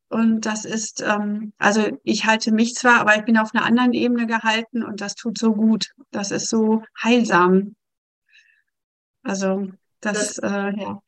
Und 0.08 0.46
das 0.46 0.64
ist, 0.64 1.00
ähm, 1.00 1.52
also 1.58 1.98
ich 2.02 2.26
halte 2.26 2.52
mich 2.52 2.74
zwar, 2.74 3.00
aber 3.00 3.16
ich 3.16 3.24
bin 3.24 3.38
auf 3.38 3.54
einer 3.54 3.64
anderen 3.64 3.92
Ebene 3.92 4.26
gehalten 4.26 4.82
und 4.82 5.00
das 5.00 5.14
tut 5.14 5.38
so 5.38 5.54
gut. 5.54 5.92
Das 6.10 6.30
ist 6.30 6.48
so 6.48 6.82
heilsam. 7.02 7.76
Also 9.22 9.68
das, 10.00 10.34
das 10.34 10.38
äh, 10.38 10.80
ja 10.80 11.00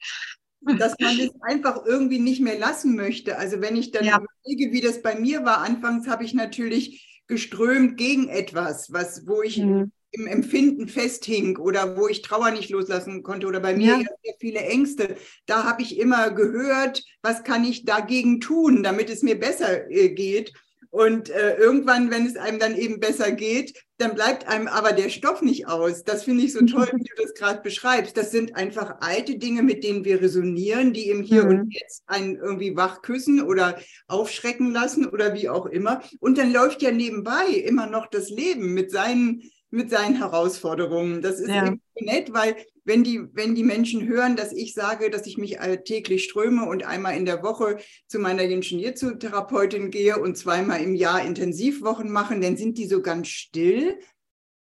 dass 0.78 0.94
man 1.00 1.18
es 1.18 1.30
einfach 1.42 1.84
irgendwie 1.84 2.18
nicht 2.18 2.40
mehr 2.40 2.58
lassen 2.58 2.96
möchte. 2.96 3.38
Also 3.38 3.60
wenn 3.60 3.76
ich 3.76 3.90
dann 3.90 4.04
ja. 4.04 4.18
überlege, 4.18 4.72
wie 4.72 4.80
das 4.80 5.02
bei 5.02 5.14
mir 5.14 5.44
war, 5.44 5.58
anfangs 5.58 6.06
habe 6.08 6.24
ich 6.24 6.34
natürlich 6.34 7.22
geströmt 7.26 7.96
gegen 7.96 8.28
etwas, 8.28 8.92
was, 8.92 9.26
wo 9.26 9.42
ich 9.42 9.58
mhm. 9.58 9.92
im 10.10 10.26
Empfinden 10.26 10.88
festhing 10.88 11.56
oder 11.56 11.96
wo 11.96 12.08
ich 12.08 12.22
Trauer 12.22 12.50
nicht 12.50 12.70
loslassen 12.70 13.22
konnte 13.22 13.46
oder 13.46 13.60
bei 13.60 13.74
mir 13.74 13.98
ja. 13.98 13.98
sehr 13.98 14.34
viele 14.40 14.60
Ängste. 14.60 15.16
Da 15.46 15.64
habe 15.64 15.82
ich 15.82 15.98
immer 15.98 16.30
gehört, 16.30 17.02
was 17.22 17.44
kann 17.44 17.64
ich 17.64 17.84
dagegen 17.84 18.40
tun, 18.40 18.82
damit 18.82 19.10
es 19.10 19.22
mir 19.22 19.38
besser 19.38 19.90
äh, 19.90 20.10
geht. 20.10 20.52
Und 20.94 21.28
äh, 21.28 21.56
irgendwann, 21.56 22.12
wenn 22.12 22.24
es 22.24 22.36
einem 22.36 22.60
dann 22.60 22.76
eben 22.76 23.00
besser 23.00 23.32
geht, 23.32 23.82
dann 23.98 24.14
bleibt 24.14 24.46
einem 24.46 24.68
aber 24.68 24.92
der 24.92 25.08
Stoff 25.08 25.42
nicht 25.42 25.66
aus. 25.66 26.04
Das 26.04 26.22
finde 26.22 26.44
ich 26.44 26.52
so 26.52 26.60
toll, 26.66 26.88
wie 26.94 27.02
du 27.02 27.20
das 27.20 27.34
gerade 27.34 27.62
beschreibst. 27.62 28.16
Das 28.16 28.30
sind 28.30 28.54
einfach 28.54 28.98
alte 29.00 29.36
Dinge, 29.36 29.64
mit 29.64 29.82
denen 29.82 30.04
wir 30.04 30.22
resonieren, 30.22 30.92
die 30.92 31.08
im 31.08 31.24
Hier 31.24 31.46
mhm. 31.46 31.48
und 31.48 31.74
Jetzt 31.74 32.04
einen 32.06 32.36
irgendwie 32.36 32.76
wach 32.76 33.02
küssen 33.02 33.42
oder 33.42 33.76
aufschrecken 34.06 34.70
lassen 34.70 35.04
oder 35.06 35.34
wie 35.34 35.48
auch 35.48 35.66
immer. 35.66 36.00
Und 36.20 36.38
dann 36.38 36.52
läuft 36.52 36.80
ja 36.80 36.92
nebenbei 36.92 37.46
immer 37.48 37.88
noch 37.88 38.06
das 38.06 38.30
Leben 38.30 38.72
mit 38.72 38.92
seinen 38.92 39.42
mit 39.70 39.90
seinen 39.90 40.14
Herausforderungen. 40.14 41.22
Das 41.22 41.40
ist 41.40 41.48
ja. 41.48 41.74
nett, 41.98 42.32
weil 42.32 42.54
wenn 42.84 43.02
die, 43.02 43.22
wenn 43.32 43.54
die 43.54 43.64
Menschen 43.64 44.06
hören, 44.06 44.36
dass 44.36 44.52
ich 44.52 44.74
sage, 44.74 45.10
dass 45.10 45.26
ich 45.26 45.38
mich 45.38 45.58
täglich 45.84 46.24
ströme 46.24 46.66
und 46.66 46.84
einmal 46.84 47.16
in 47.16 47.24
der 47.24 47.42
Woche 47.42 47.78
zu 48.06 48.18
meiner 48.18 48.46
Therapeutin 48.46 49.90
gehe 49.90 50.18
und 50.18 50.36
zweimal 50.36 50.82
im 50.82 50.94
Jahr 50.94 51.24
Intensivwochen 51.24 52.10
machen, 52.10 52.40
dann 52.40 52.56
sind 52.56 52.76
die 52.78 52.86
so 52.86 53.00
ganz 53.00 53.28
still. 53.28 53.98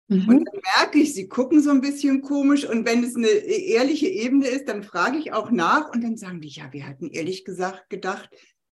Mhm. 0.10 0.28
Und 0.28 0.46
dann 0.46 0.62
merke 0.76 1.00
ich, 1.00 1.14
sie 1.14 1.28
gucken 1.30 1.62
so 1.62 1.70
ein 1.70 1.82
bisschen 1.82 2.22
komisch. 2.22 2.66
Und 2.66 2.86
wenn 2.86 3.04
es 3.04 3.16
eine 3.16 3.28
ehrliche 3.28 4.08
Ebene 4.08 4.48
ist, 4.48 4.68
dann 4.68 4.84
frage 4.84 5.18
ich 5.18 5.32
auch 5.32 5.52
nach 5.52 5.94
und 5.94 6.04
dann 6.04 6.18
sagen 6.18 6.42
die, 6.42 6.50
ja, 6.50 6.74
wir 6.74 6.88
hatten 6.88 7.10
ehrlich 7.10 7.46
gesagt 7.46 7.90
gedacht, 7.90 8.30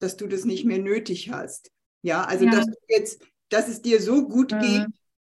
dass 0.01 0.17
du 0.17 0.27
das 0.27 0.45
nicht 0.45 0.65
mehr 0.65 0.79
nötig 0.79 1.31
hast. 1.31 1.71
Ja, 2.03 2.25
also 2.25 2.45
ja. 2.45 2.51
dass 2.51 2.67
du 2.67 2.75
jetzt, 2.89 3.23
dass 3.49 3.69
es 3.69 3.81
dir 3.81 4.01
so 4.01 4.27
gut 4.27 4.53
mhm. 4.53 4.61
geht. 4.61 4.87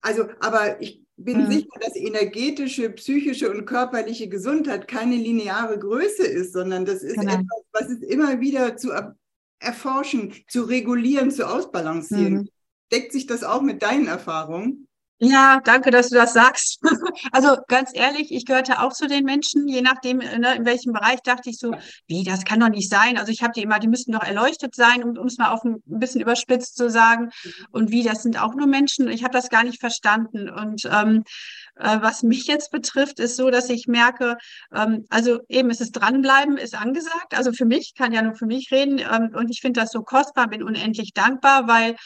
Also, 0.00 0.28
aber 0.40 0.82
ich 0.82 1.03
bin 1.16 1.44
mhm. 1.44 1.50
sicher, 1.50 1.78
dass 1.80 1.96
energetische, 1.96 2.90
psychische 2.90 3.50
und 3.50 3.66
körperliche 3.66 4.28
Gesundheit 4.28 4.88
keine 4.88 5.16
lineare 5.16 5.78
Größe 5.78 6.26
ist, 6.26 6.52
sondern 6.52 6.84
das 6.84 7.02
ist 7.02 7.18
genau. 7.18 7.34
etwas, 7.34 7.62
was 7.72 7.88
es 7.90 8.02
immer 8.02 8.40
wieder 8.40 8.76
zu 8.76 8.92
erforschen, 9.60 10.34
zu 10.48 10.62
regulieren, 10.62 11.30
zu 11.30 11.48
ausbalancieren. 11.48 12.34
Mhm. 12.34 12.48
Deckt 12.92 13.12
sich 13.12 13.26
das 13.26 13.44
auch 13.44 13.62
mit 13.62 13.82
deinen 13.82 14.06
Erfahrungen? 14.06 14.88
Ja, 15.18 15.60
danke, 15.64 15.90
dass 15.90 16.08
du 16.08 16.16
das 16.16 16.32
sagst. 16.32 16.80
Also 17.32 17.56
ganz 17.68 17.90
ehrlich, 17.94 18.32
ich 18.32 18.44
gehörte 18.44 18.80
auch 18.80 18.92
zu 18.92 19.06
den 19.06 19.24
Menschen, 19.24 19.66
je 19.68 19.82
nachdem, 19.82 20.18
ne, 20.18 20.56
in 20.56 20.64
welchem 20.64 20.92
Bereich, 20.92 21.20
dachte 21.22 21.48
ich 21.48 21.58
so, 21.58 21.74
wie, 22.06 22.24
das 22.24 22.44
kann 22.44 22.60
doch 22.60 22.68
nicht 22.68 22.90
sein. 22.90 23.18
Also 23.18 23.30
ich 23.32 23.42
habe 23.42 23.52
die 23.52 23.62
immer, 23.62 23.78
die 23.78 23.88
müssten 23.88 24.12
doch 24.12 24.22
erleuchtet 24.22 24.74
sein, 24.74 25.16
um 25.16 25.26
es 25.26 25.38
mal 25.38 25.50
auf 25.50 25.64
ein, 25.64 25.82
ein, 25.88 25.98
bisschen 26.00 26.20
überspitzt 26.20 26.76
zu 26.76 26.90
sagen. 26.90 27.30
Mhm. 27.44 27.52
Und 27.70 27.90
wie, 27.90 28.02
das 28.02 28.22
sind 28.22 28.40
auch 28.40 28.54
nur 28.54 28.66
Menschen. 28.66 29.08
Ich 29.08 29.22
habe 29.22 29.32
das 29.32 29.48
gar 29.48 29.64
nicht 29.64 29.80
verstanden. 29.80 30.50
Und 30.50 30.84
ähm, 30.86 31.24
äh, 31.76 31.98
was 32.00 32.22
mich 32.22 32.46
jetzt 32.46 32.70
betrifft, 32.70 33.20
ist 33.20 33.36
so, 33.36 33.50
dass 33.50 33.70
ich 33.70 33.86
merke, 33.86 34.36
ähm, 34.74 35.06
also 35.08 35.40
eben 35.48 35.70
ist 35.70 35.80
es 35.80 35.92
dranbleiben, 35.92 36.56
ist 36.56 36.74
angesagt. 36.74 37.36
Also 37.36 37.52
für 37.52 37.64
mich, 37.64 37.94
kann 37.96 38.12
ja 38.12 38.22
nur 38.22 38.34
für 38.34 38.46
mich 38.46 38.70
reden. 38.70 38.98
Ähm, 38.98 39.30
und 39.34 39.50
ich 39.50 39.60
finde 39.60 39.80
das 39.80 39.92
so 39.92 40.02
kostbar, 40.02 40.48
bin 40.48 40.62
unendlich 40.62 41.12
dankbar, 41.14 41.68
weil 41.68 41.96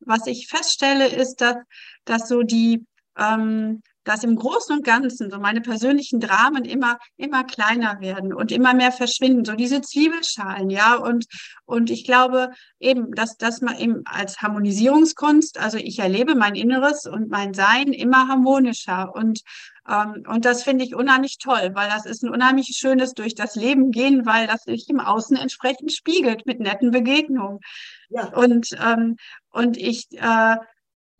was 0.00 0.26
ich 0.26 0.48
feststelle, 0.48 1.08
ist, 1.08 1.40
dass, 1.40 1.56
dass 2.04 2.28
so 2.28 2.42
die, 2.42 2.84
ähm, 3.18 3.82
dass 4.08 4.24
im 4.24 4.36
Großen 4.36 4.74
und 4.74 4.84
Ganzen 4.84 5.30
so 5.30 5.38
meine 5.38 5.60
persönlichen 5.60 6.18
Dramen 6.18 6.64
immer, 6.64 6.98
immer 7.18 7.44
kleiner 7.44 8.00
werden 8.00 8.32
und 8.32 8.50
immer 8.50 8.72
mehr 8.72 8.90
verschwinden. 8.90 9.44
So 9.44 9.52
diese 9.52 9.82
Zwiebelschalen, 9.82 10.70
ja. 10.70 10.94
Und, 10.94 11.26
und 11.66 11.90
ich 11.90 12.04
glaube 12.04 12.50
eben, 12.80 13.12
dass, 13.12 13.36
dass 13.36 13.60
man 13.60 13.76
eben 13.78 14.02
als 14.06 14.38
Harmonisierungskunst, 14.38 15.58
also 15.58 15.76
ich 15.76 15.98
erlebe 15.98 16.34
mein 16.34 16.54
Inneres 16.54 17.04
und 17.04 17.28
mein 17.28 17.52
Sein 17.52 17.92
immer 17.92 18.28
harmonischer. 18.28 19.14
Und, 19.14 19.42
ähm, 19.86 20.22
und 20.26 20.46
das 20.46 20.62
finde 20.62 20.86
ich 20.86 20.94
unheimlich 20.94 21.36
toll, 21.36 21.72
weil 21.74 21.90
das 21.90 22.06
ist 22.06 22.22
ein 22.22 22.30
unheimlich 22.30 22.68
schönes 22.78 23.12
durch 23.12 23.34
das 23.34 23.56
Leben 23.56 23.90
gehen, 23.90 24.24
weil 24.24 24.46
das 24.46 24.62
sich 24.62 24.88
im 24.88 25.00
Außen 25.00 25.36
entsprechend 25.36 25.92
spiegelt 25.92 26.46
mit 26.46 26.60
netten 26.60 26.92
Begegnungen. 26.92 27.60
Ja. 28.08 28.32
Und, 28.32 28.70
ähm, 28.82 29.16
und 29.50 29.76
ich, 29.76 30.06
äh, 30.12 30.56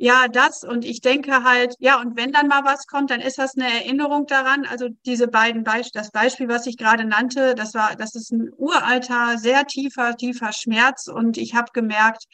ja, 0.00 0.28
das. 0.28 0.62
Und 0.62 0.84
ich 0.84 1.00
denke 1.00 1.42
halt, 1.42 1.74
ja, 1.80 2.00
und 2.00 2.16
wenn 2.16 2.30
dann 2.32 2.46
mal 2.46 2.64
was 2.64 2.86
kommt, 2.86 3.10
dann 3.10 3.20
ist 3.20 3.38
das 3.38 3.56
eine 3.56 3.66
Erinnerung 3.66 4.26
daran. 4.26 4.64
Also 4.64 4.88
diese 5.04 5.26
beiden 5.26 5.64
Beispiele, 5.64 6.02
das 6.04 6.12
Beispiel, 6.12 6.48
was 6.48 6.66
ich 6.66 6.76
gerade 6.76 7.04
nannte, 7.04 7.56
das 7.56 7.74
war, 7.74 7.96
das 7.96 8.14
ist 8.14 8.30
ein 8.30 8.50
uralter, 8.56 9.38
sehr 9.38 9.66
tiefer, 9.66 10.16
tiefer 10.16 10.52
Schmerz. 10.52 11.08
Und 11.08 11.36
ich 11.36 11.54
habe 11.56 11.72
gemerkt, 11.72 12.26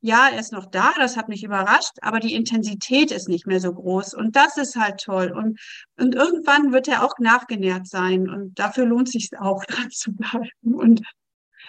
ja, 0.00 0.28
er 0.28 0.38
ist 0.38 0.52
noch 0.52 0.66
da, 0.66 0.92
das 0.98 1.16
hat 1.16 1.28
mich 1.28 1.42
überrascht, 1.42 1.94
aber 2.02 2.20
die 2.20 2.34
Intensität 2.34 3.10
ist 3.10 3.28
nicht 3.28 3.46
mehr 3.46 3.60
so 3.60 3.72
groß. 3.72 4.14
Und 4.14 4.36
das 4.36 4.58
ist 4.58 4.76
halt 4.76 5.00
toll. 5.00 5.32
Und, 5.32 5.58
und 5.98 6.14
irgendwann 6.14 6.72
wird 6.72 6.88
er 6.88 7.02
auch 7.02 7.18
nachgenährt 7.18 7.88
sein. 7.88 8.28
Und 8.28 8.58
dafür 8.58 8.84
lohnt 8.84 9.08
sich 9.08 9.30
auch 9.38 9.64
dran 9.68 9.90
zu 9.90 10.12
bleiben. 10.12 10.74
Und 10.74 11.02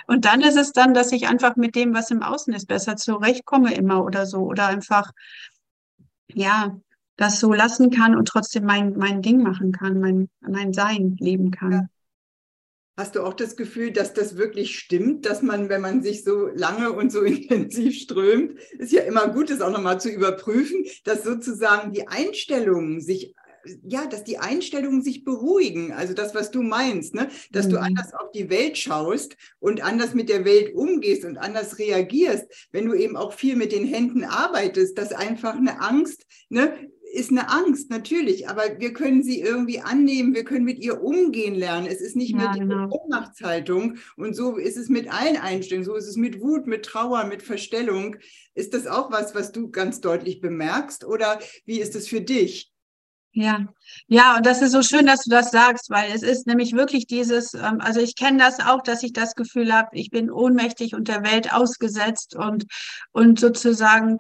und 0.08 0.26
dann 0.26 0.42
ist 0.42 0.58
es 0.58 0.72
dann, 0.72 0.94
dass 0.94 1.12
ich 1.12 1.28
einfach 1.28 1.56
mit 1.56 1.76
dem, 1.76 1.94
was 1.94 2.12
im 2.12 2.24
Außen 2.24 2.54
ist, 2.54 2.68
besser 2.68 2.96
zurechtkomme 2.96 3.74
immer 3.74 4.04
oder 4.04 4.26
so. 4.26 4.40
Oder 4.40 4.68
einfach, 4.68 5.12
ja, 6.34 6.80
das 7.18 7.40
so 7.40 7.54
lassen 7.54 7.92
kann 7.92 8.16
und 8.16 8.28
trotzdem 8.28 8.66
mein, 8.66 8.98
mein 8.98 9.22
Ding 9.22 9.42
machen 9.44 9.72
kann, 9.72 10.00
mein, 10.00 10.30
mein 10.40 10.74
Sein 10.74 11.18
leben 11.20 11.52
kann. 11.52 11.72
Ja. 11.72 11.88
Hast 12.98 13.16
du 13.16 13.24
auch 13.24 13.34
das 13.34 13.56
Gefühl, 13.56 13.92
dass 13.92 14.14
das 14.14 14.36
wirklich 14.36 14.78
stimmt, 14.78 15.26
dass 15.26 15.42
man, 15.42 15.70
wenn 15.70 15.82
man 15.82 16.02
sich 16.02 16.24
so 16.24 16.48
lange 16.48 16.92
und 16.92 17.12
so 17.12 17.22
intensiv 17.24 17.96
strömt, 17.96 18.60
ist 18.78 18.92
ja 18.92 19.04
immer 19.04 19.30
gut, 19.30 19.50
das 19.50 19.62
auch 19.62 19.72
nochmal 19.72 20.02
zu 20.02 20.10
überprüfen, 20.10 20.84
dass 21.04 21.24
sozusagen 21.24 21.94
die 21.94 22.08
Einstellungen 22.08 23.00
sich 23.02 23.34
ja, 23.84 24.06
dass 24.08 24.24
die 24.24 24.38
Einstellungen 24.38 25.02
sich 25.02 25.24
beruhigen. 25.24 25.92
Also 25.92 26.14
das, 26.14 26.36
was 26.36 26.52
du 26.52 26.62
meinst, 26.62 27.14
ne? 27.16 27.30
dass 27.52 27.68
mhm. 27.68 27.72
du 27.72 27.82
anders 27.82 28.14
auf 28.14 28.32
die 28.32 28.50
Welt 28.50 28.78
schaust 28.78 29.36
und 29.60 29.84
anders 29.84 30.14
mit 30.14 30.30
der 30.30 30.46
Welt 30.46 30.74
umgehst 30.74 31.26
und 31.26 31.38
anders 31.38 31.80
reagierst, 31.80 32.46
wenn 32.72 32.86
du 32.86 32.94
eben 32.94 33.18
auch 33.18 33.34
viel 33.34 33.56
mit 33.56 33.72
den 33.72 33.86
Händen 33.86 34.24
arbeitest, 34.24 34.98
dass 34.98 35.12
einfach 35.12 35.56
eine 35.56 35.82
Angst, 35.82 36.26
ne, 36.50 36.74
ist 37.12 37.32
eine 37.32 37.50
Angst, 37.50 37.90
natürlich, 37.90 38.48
aber 38.48 38.80
wir 38.80 38.94
können 38.94 39.24
sie 39.24 39.42
irgendwie 39.42 39.80
annehmen, 39.80 40.36
wir 40.36 40.44
können 40.44 40.66
mit 40.66 40.80
ihr 40.80 41.02
umgehen 41.02 41.56
lernen. 41.56 41.88
Es 41.88 42.02
ist 42.02 42.16
nicht 42.16 42.32
ja, 42.32 42.38
mehr 42.38 42.52
die 42.54 42.60
genau. 42.60 42.88
Ohnmachtshaltung 42.90 43.98
und 44.16 44.36
so 44.36 44.58
ist 44.58 44.78
es 44.78 44.90
mit 44.90 45.12
allen 45.12 45.38
Einstellungen, 45.38 45.86
so 45.86 45.96
ist 45.96 46.08
es 46.08 46.18
mit 46.18 46.40
Wut, 46.40 46.68
mit 46.68 46.86
Trauer, 46.86 47.26
mit 47.26 47.42
Verstellung. 47.42 48.18
Ist 48.54 48.74
das 48.74 48.88
auch 48.88 49.12
was, 49.12 49.34
was 49.34 49.52
du 49.52 49.72
ganz 49.72 50.02
deutlich 50.02 50.40
bemerkst 50.40 51.06
oder 51.06 51.40
wie 51.66 51.80
ist 51.80 51.96
es 51.96 52.08
für 52.08 52.22
dich? 52.22 52.69
Ja, 53.32 53.68
ja, 54.08 54.38
und 54.38 54.46
das 54.46 54.62
ist 54.62 54.72
so 54.72 54.82
schön, 54.82 55.06
dass 55.06 55.24
du 55.24 55.30
das 55.30 55.52
sagst, 55.52 55.90
weil 55.92 56.12
es 56.12 56.24
ist 56.24 56.48
nämlich 56.48 56.74
wirklich 56.74 57.06
dieses, 57.06 57.54
ähm, 57.54 57.80
also 57.80 58.00
ich 58.00 58.16
kenne 58.16 58.40
das 58.40 58.60
auch, 58.60 58.82
dass 58.82 59.04
ich 59.04 59.14
das 59.14 59.36
Gefühl 59.36 59.72
habe, 59.72 59.90
ich 59.94 60.10
bin 60.10 60.32
ohnmächtig 60.32 60.96
und 60.96 61.08
der 61.08 61.24
Welt 61.24 61.54
ausgesetzt 61.54 62.36
und, 62.36 62.66
und 63.12 63.40
sozusagen 63.40 64.18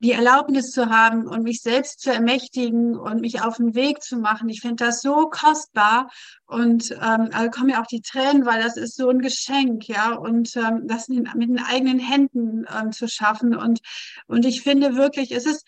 die 0.00 0.12
Erlaubnis 0.12 0.70
zu 0.70 0.90
haben 0.90 1.26
und 1.26 1.42
mich 1.42 1.62
selbst 1.62 2.00
zu 2.00 2.12
ermächtigen 2.12 2.96
und 2.96 3.20
mich 3.20 3.40
auf 3.42 3.56
den 3.56 3.74
Weg 3.74 4.02
zu 4.02 4.18
machen. 4.18 4.48
Ich 4.48 4.60
finde 4.60 4.84
das 4.84 5.00
so 5.00 5.28
kostbar 5.30 6.10
und 6.46 6.92
ähm, 6.92 7.30
also 7.32 7.50
kommen 7.50 7.70
ja 7.70 7.82
auch 7.82 7.86
die 7.86 8.02
Tränen, 8.02 8.46
weil 8.46 8.62
das 8.62 8.76
ist 8.76 8.94
so 8.96 9.08
ein 9.08 9.20
Geschenk, 9.20 9.88
ja, 9.88 10.12
und 10.14 10.54
ähm, 10.56 10.82
das 10.86 11.08
mit 11.08 11.26
den 11.48 11.58
eigenen 11.58 11.98
Händen 11.98 12.64
ähm, 12.78 12.92
zu 12.92 13.08
schaffen 13.08 13.56
und 13.56 13.80
und 14.28 14.44
ich 14.44 14.62
finde 14.62 14.94
wirklich, 14.96 15.32
es 15.32 15.46
ist 15.46 15.64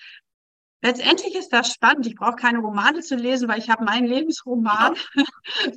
Letztendlich 0.81 1.35
ist 1.35 1.53
das 1.53 1.73
spannend. 1.73 2.07
Ich 2.07 2.15
brauche 2.15 2.37
keine 2.37 2.61
Romane 2.61 3.01
zu 3.01 3.17
lesen, 3.17 3.49
weil 3.49 3.59
ich 3.59 3.69
habe 3.69 3.85
meinen 3.85 4.07
Lebensroman. 4.07 4.95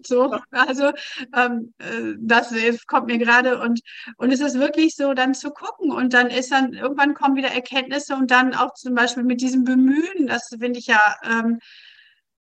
So, 0.03 0.35
also 0.51 0.91
ähm, 1.35 1.73
äh, 1.77 2.15
das, 2.19 2.49
das 2.49 2.85
kommt 2.85 3.07
mir 3.07 3.17
gerade 3.17 3.59
und 3.61 3.79
und 4.17 4.31
es 4.31 4.41
ist 4.41 4.59
wirklich 4.59 4.95
so, 4.95 5.13
dann 5.13 5.33
zu 5.33 5.51
gucken 5.51 5.91
und 5.91 6.13
dann 6.13 6.27
ist 6.27 6.51
dann 6.51 6.73
irgendwann 6.73 7.13
kommen 7.13 7.37
wieder 7.37 7.51
Erkenntnisse 7.51 8.15
und 8.15 8.31
dann 8.31 8.53
auch 8.53 8.73
zum 8.73 8.95
Beispiel 8.95 9.23
mit 9.23 9.39
diesem 9.39 9.63
Bemühen. 9.63 10.27
Das 10.27 10.49
finde 10.49 10.79
ich 10.79 10.87
ja 10.87 10.99
ähm, 11.23 11.59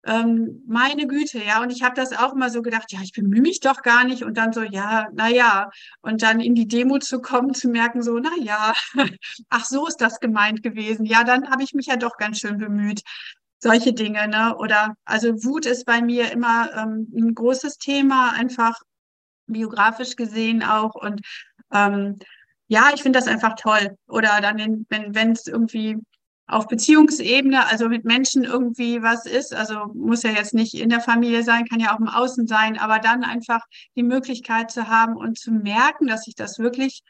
ähm, 0.06 0.64
meine 0.68 1.08
Güte, 1.08 1.44
ja, 1.44 1.62
und 1.62 1.72
ich 1.72 1.84
habe 1.84 1.96
das 1.96 2.14
auch 2.14 2.34
mal 2.34 2.50
so 2.50 2.62
gedacht, 2.62 2.92
ja, 2.92 3.00
ich 3.02 3.12
bemühe 3.12 3.42
mich 3.42 3.60
doch 3.60 3.82
gar 3.82 4.06
nicht 4.06 4.24
und 4.24 4.38
dann 4.38 4.54
so, 4.54 4.62
ja, 4.64 5.08
na 5.14 5.28
ja, 5.30 5.70
und 6.02 6.22
dann 6.22 6.40
in 6.40 6.56
die 6.56 6.68
Demo 6.68 7.00
zu 7.00 7.22
kommen, 7.22 7.54
zu 7.54 7.70
merken, 7.70 8.02
so, 8.02 8.18
na 8.20 8.32
ja, 8.42 8.74
ach, 9.50 9.66
so 9.66 9.88
ist 9.88 9.98
das 9.98 10.20
gemeint 10.20 10.64
gewesen. 10.64 11.06
Ja, 11.06 11.24
dann 11.24 11.50
habe 11.50 11.64
ich 11.64 11.74
mich 11.74 11.88
ja 11.88 11.98
doch 11.98 12.18
ganz 12.18 12.40
schön 12.40 12.58
bemüht. 12.58 13.02
Solche 13.62 13.94
Dinge, 13.94 14.28
ne? 14.30 14.56
Oder 14.58 14.96
also 15.04 15.44
Wut 15.44 15.66
ist 15.66 15.86
bei 15.86 16.02
mir 16.02 16.32
immer 16.32 16.72
ähm, 16.78 17.12
ein 17.14 17.36
großes 17.36 17.78
Thema, 17.78 18.32
einfach 18.32 18.76
biografisch 19.48 20.16
gesehen 20.16 20.64
auch. 20.64 20.96
Und 20.96 21.22
ähm, 21.74 22.20
ja, 22.68 22.92
ich 22.94 23.02
finde 23.02 23.20
das 23.20 23.28
einfach 23.28 23.56
toll. 23.56 23.98
Oder 24.08 24.40
dann, 24.42 24.86
wenn 24.90 25.32
es 25.32 25.48
irgendwie 25.48 25.98
auf 26.50 26.68
Beziehungsebene, 26.68 27.68
also 27.68 27.88
mit 27.88 28.06
Menschen 28.06 28.44
irgendwie 28.44 29.04
was 29.04 29.26
ist, 29.26 29.54
also 29.54 29.86
muss 29.94 30.24
ja 30.24 30.32
jetzt 30.32 30.54
nicht 30.54 30.74
in 30.74 30.90
der 30.90 31.00
Familie 31.00 31.44
sein, 31.44 31.66
kann 31.66 31.80
ja 31.80 31.94
auch 31.94 32.00
im 32.00 32.08
Außen 32.08 32.48
sein, 32.48 32.78
aber 32.78 33.00
dann 33.00 33.24
einfach 33.24 33.62
die 33.96 34.04
Möglichkeit 34.04 34.72
zu 34.72 34.88
haben 34.88 35.16
und 35.16 35.38
zu 35.38 35.52
merken, 35.52 36.08
dass 36.08 36.28
ich 36.28 36.36
das 36.36 36.58
wirklich 36.58 37.04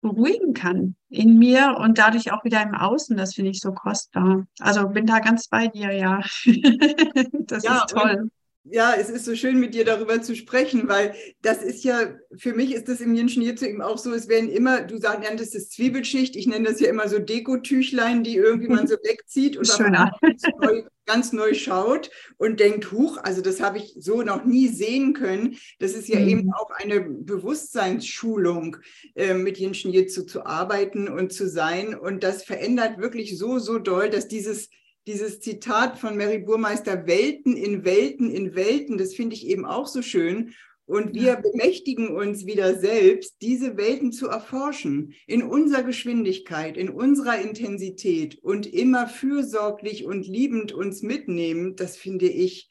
beruhigen 0.00 0.54
kann 0.54 0.94
in 1.08 1.38
mir 1.38 1.76
und 1.78 1.98
dadurch 1.98 2.30
auch 2.30 2.44
wieder 2.44 2.62
im 2.62 2.74
Außen, 2.74 3.16
das 3.16 3.34
finde 3.34 3.50
ich 3.50 3.60
so 3.60 3.72
kostbar. 3.72 4.46
Also 4.60 4.88
bin 4.88 5.06
da 5.06 5.18
ganz 5.18 5.48
bei 5.48 5.66
dir, 5.66 5.92
ja. 5.92 6.20
das 7.32 7.64
ja, 7.64 7.78
ist 7.78 7.88
toll. 7.88 8.30
Ja, 8.64 8.94
es 8.94 9.10
ist 9.10 9.26
so 9.26 9.36
schön, 9.36 9.60
mit 9.60 9.74
dir 9.74 9.84
darüber 9.84 10.22
zu 10.22 10.34
sprechen, 10.34 10.88
weil 10.88 11.14
das 11.42 11.62
ist 11.62 11.84
ja, 11.84 12.14
für 12.34 12.54
mich 12.54 12.74
ist 12.74 12.88
das 12.88 13.00
im 13.00 13.14
Yin 13.14 13.28
Jitsu 13.28 13.66
eben 13.66 13.82
auch 13.82 13.98
so, 13.98 14.12
es 14.12 14.26
werden 14.26 14.48
immer, 14.48 14.80
du 14.80 14.96
sagst, 14.96 15.28
nanntest 15.28 15.54
es 15.54 15.68
Zwiebelschicht, 15.68 16.34
ich 16.34 16.46
nenne 16.46 16.68
das 16.68 16.80
ja 16.80 16.88
immer 16.88 17.08
so 17.08 17.18
Dekotüchlein, 17.18 18.24
die 18.24 18.36
irgendwie 18.36 18.68
man 18.68 18.86
so 18.86 18.94
wegzieht 19.02 19.58
und 19.58 19.68
ganz 19.68 20.42
neu, 20.58 20.82
ganz 21.04 21.32
neu 21.34 21.52
schaut 21.52 22.10
und 22.38 22.58
denkt, 22.58 22.90
huch, 22.90 23.18
also 23.22 23.42
das 23.42 23.60
habe 23.60 23.76
ich 23.76 23.96
so 23.98 24.22
noch 24.22 24.46
nie 24.46 24.68
sehen 24.68 25.12
können. 25.12 25.58
Das 25.78 25.92
ist 25.92 26.08
ja 26.08 26.18
mhm. 26.18 26.28
eben 26.28 26.52
auch 26.54 26.70
eine 26.70 27.02
Bewusstseinsschulung, 27.02 28.78
äh, 29.14 29.34
mit 29.34 29.58
Yin 29.58 29.74
Jitsu 29.74 30.22
zu 30.22 30.46
arbeiten 30.46 31.08
und 31.08 31.34
zu 31.34 31.50
sein 31.50 31.94
und 31.94 32.24
das 32.24 32.44
verändert 32.44 32.96
wirklich 32.96 33.36
so, 33.36 33.58
so 33.58 33.78
doll, 33.78 34.08
dass 34.08 34.26
dieses 34.26 34.70
dieses 35.06 35.40
Zitat 35.40 35.98
von 35.98 36.16
Mary 36.16 36.38
Burmeister, 36.38 37.06
Welten 37.06 37.56
in 37.56 37.84
Welten 37.84 38.30
in 38.30 38.54
Welten, 38.54 38.98
das 38.98 39.14
finde 39.14 39.36
ich 39.36 39.46
eben 39.46 39.64
auch 39.64 39.86
so 39.86 40.02
schön. 40.02 40.54
Und 40.86 41.14
wir 41.14 41.36
bemächtigen 41.36 42.08
uns 42.08 42.44
wieder 42.44 42.78
selbst, 42.78 43.36
diese 43.40 43.78
Welten 43.78 44.12
zu 44.12 44.28
erforschen, 44.28 45.14
in 45.26 45.42
unserer 45.42 45.82
Geschwindigkeit, 45.82 46.76
in 46.76 46.90
unserer 46.90 47.40
Intensität 47.40 48.38
und 48.42 48.66
immer 48.66 49.08
fürsorglich 49.08 50.04
und 50.04 50.26
liebend 50.26 50.72
uns 50.72 51.02
mitnehmen. 51.02 51.74
Das 51.76 51.96
finde 51.96 52.26
ich, 52.26 52.70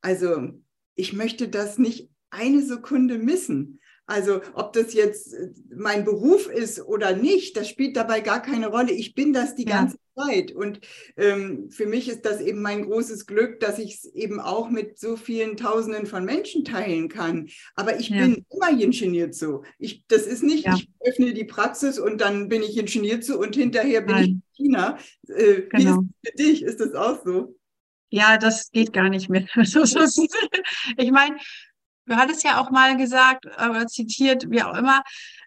also 0.00 0.48
ich 0.96 1.12
möchte 1.12 1.48
das 1.48 1.78
nicht 1.78 2.10
eine 2.30 2.62
Sekunde 2.62 3.18
missen. 3.18 3.78
Also 4.06 4.40
ob 4.54 4.72
das 4.72 4.92
jetzt 4.92 5.34
mein 5.72 6.04
Beruf 6.04 6.48
ist 6.48 6.80
oder 6.80 7.14
nicht, 7.14 7.56
das 7.56 7.68
spielt 7.68 7.96
dabei 7.96 8.20
gar 8.20 8.42
keine 8.42 8.66
Rolle. 8.68 8.90
Ich 8.90 9.14
bin 9.14 9.32
das 9.32 9.54
die 9.54 9.66
ja. 9.66 9.76
ganze 9.76 9.98
Zeit. 10.14 10.52
Und 10.52 10.80
ähm, 11.16 11.70
für 11.70 11.86
mich 11.86 12.08
ist 12.08 12.24
das 12.24 12.40
eben 12.40 12.62
mein 12.62 12.84
großes 12.84 13.26
Glück, 13.26 13.60
dass 13.60 13.78
ich 13.78 13.94
es 13.94 14.04
eben 14.14 14.40
auch 14.40 14.70
mit 14.70 14.98
so 14.98 15.16
vielen 15.16 15.56
Tausenden 15.56 16.06
von 16.06 16.24
Menschen 16.24 16.64
teilen 16.64 17.08
kann. 17.08 17.48
Aber 17.74 17.98
ich 17.98 18.08
ja. 18.08 18.18
bin 18.18 18.44
immer 18.50 18.70
ingeniert 18.80 19.34
so. 19.34 19.62
Ich, 19.78 20.04
das 20.08 20.26
ist 20.26 20.42
nicht, 20.42 20.66
ja. 20.66 20.74
ich 20.74 20.88
öffne 21.00 21.32
die 21.32 21.44
Praxis 21.44 21.98
und 21.98 22.20
dann 22.20 22.48
bin 22.48 22.62
ich 22.62 22.76
ingeniert 22.76 23.24
so 23.24 23.38
und 23.38 23.56
hinterher 23.56 24.02
bin 24.02 24.14
Nein. 24.14 24.42
ich 24.52 24.56
China. 24.56 24.98
Äh, 25.28 25.62
genau. 25.62 25.72
Wie 25.72 25.76
ist 25.76 25.84
genau. 25.84 26.02
für 26.24 26.32
dich? 26.36 26.62
Ist 26.62 26.80
das 26.80 26.94
auch 26.94 27.24
so? 27.24 27.56
Ja, 28.10 28.36
das 28.36 28.70
geht 28.70 28.92
gar 28.92 29.08
nicht 29.08 29.30
mehr. 29.30 29.46
ich 29.56 31.10
meine, 31.10 31.36
du 32.06 32.16
hattest 32.16 32.44
ja 32.44 32.60
auch 32.60 32.70
mal 32.70 32.96
gesagt 32.96 33.46
oder 33.46 33.86
zitiert, 33.86 34.50
wie 34.50 34.62
auch 34.62 34.76
immer, 34.76 35.02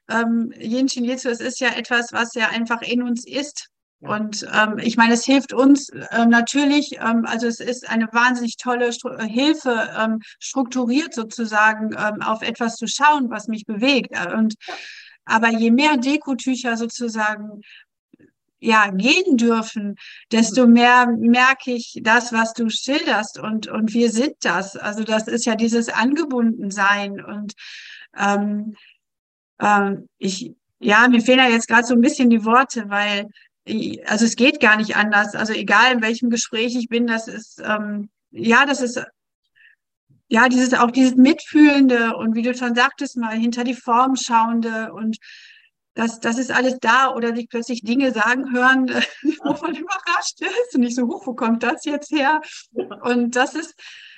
ähm, 0.10 0.52
Yin 0.60 0.90
Shin 0.90 1.06
Jitsu, 1.06 1.30
es 1.30 1.42
ist 1.42 1.60
ja 1.60 1.70
etwas, 1.70 2.12
was 2.12 2.34
ja 2.34 2.50
einfach 2.50 2.82
in 2.82 3.04
uns 3.04 3.28
ist. 3.28 3.70
Und 4.08 4.48
ähm, 4.54 4.78
ich 4.78 4.98
meine, 4.98 5.14
es 5.14 5.26
hilft 5.26 5.54
uns 5.54 5.90
äh, 5.90 6.26
natürlich, 6.26 6.98
ähm, 7.00 7.26
also 7.26 7.48
es 7.48 7.60
ist 7.60 7.90
eine 7.90 8.08
wahnsinnig 8.12 8.58
tolle 8.58 8.94
Stru 8.94 9.10
äh, 9.10 9.28
Hilfe, 9.28 9.90
ähm, 9.98 10.20
strukturiert 10.40 11.14
sozusagen 11.14 11.92
ähm, 11.94 12.22
auf 12.22 12.42
etwas 12.42 12.76
zu 12.76 12.88
schauen, 12.88 13.30
was 13.30 13.48
mich 13.48 13.66
bewegt. 13.66 14.12
Äh, 14.12 14.34
und 14.34 14.56
aber 15.26 15.50
je 15.50 15.72
mehr 15.72 15.98
Dekotücher 15.98 16.78
sozusagen 16.78 17.62
ja 18.60 18.90
gehen 18.90 19.38
dürfen, 19.38 19.96
desto 20.32 20.68
mehr 20.68 21.08
merke 21.08 21.72
ich 21.72 22.00
das, 22.04 22.32
was 22.32 22.54
du 22.54 22.70
schilderst 22.70 23.40
und 23.40 23.68
und 23.68 23.94
wir 23.94 24.12
sind 24.12 24.36
das. 24.42 24.76
Also 24.76 25.04
das 25.04 25.28
ist 25.28 25.46
ja 25.46 25.56
dieses 25.56 25.90
Angebundensein 25.90 27.24
und 27.24 27.54
ähm, 28.18 28.76
ähm, 29.60 30.10
ich 30.18 30.56
ja, 30.80 31.08
mir 31.08 31.22
fehlen 31.22 31.40
ja 31.40 31.50
jetzt 31.50 31.68
gerade 31.68 31.88
so 31.88 31.94
ein 31.94 32.02
bisschen 32.02 32.30
die 32.30 32.46
Worte, 32.46 32.90
weil 32.90 33.28
also 34.06 34.26
es 34.26 34.36
geht 34.36 34.60
gar 34.60 34.78
nicht 34.78 34.96
anders. 34.96 35.36
Also 35.36 35.54
egal 35.54 35.94
in 35.94 36.02
welchem 36.02 36.30
Gespräch 36.30 36.76
ich 36.76 36.88
bin, 36.88 37.08
das 37.08 37.28
ist, 37.28 37.62
ähm, 37.64 38.10
ja, 38.32 38.66
das 38.66 38.82
ist, 38.82 39.04
ja, 40.28 40.50
dieses, 40.50 40.74
auch 40.74 40.92
dieses 40.92 41.16
Mitfühlende 41.16 42.16
und 42.18 42.36
wie 42.36 42.42
du 42.42 42.56
schon 42.56 42.76
sagtest, 42.76 43.18
mal 43.18 43.36
hinter 43.36 43.64
die 43.64 43.76
Form 43.76 44.16
schauende 44.16 44.92
und 44.94 45.18
das, 45.94 46.20
das 46.20 46.38
ist 46.38 46.52
alles 46.52 46.78
da 46.82 47.14
oder 47.14 47.34
sich 47.34 47.48
plötzlich 47.48 47.82
Dinge 47.82 48.12
sagen 48.12 48.52
hören, 48.54 48.88
wo 49.44 49.54
man 49.62 49.76
überrascht 49.76 50.42
ist 50.42 50.76
und 50.76 50.82
nicht 50.82 50.96
so, 50.96 51.08
hoch, 51.08 51.26
wo 51.26 51.34
kommt 51.34 51.64
das 51.64 51.86
jetzt 51.86 52.12
her? 52.12 52.42
Und 53.04 53.36
das 53.36 53.56
ist, 53.56 53.76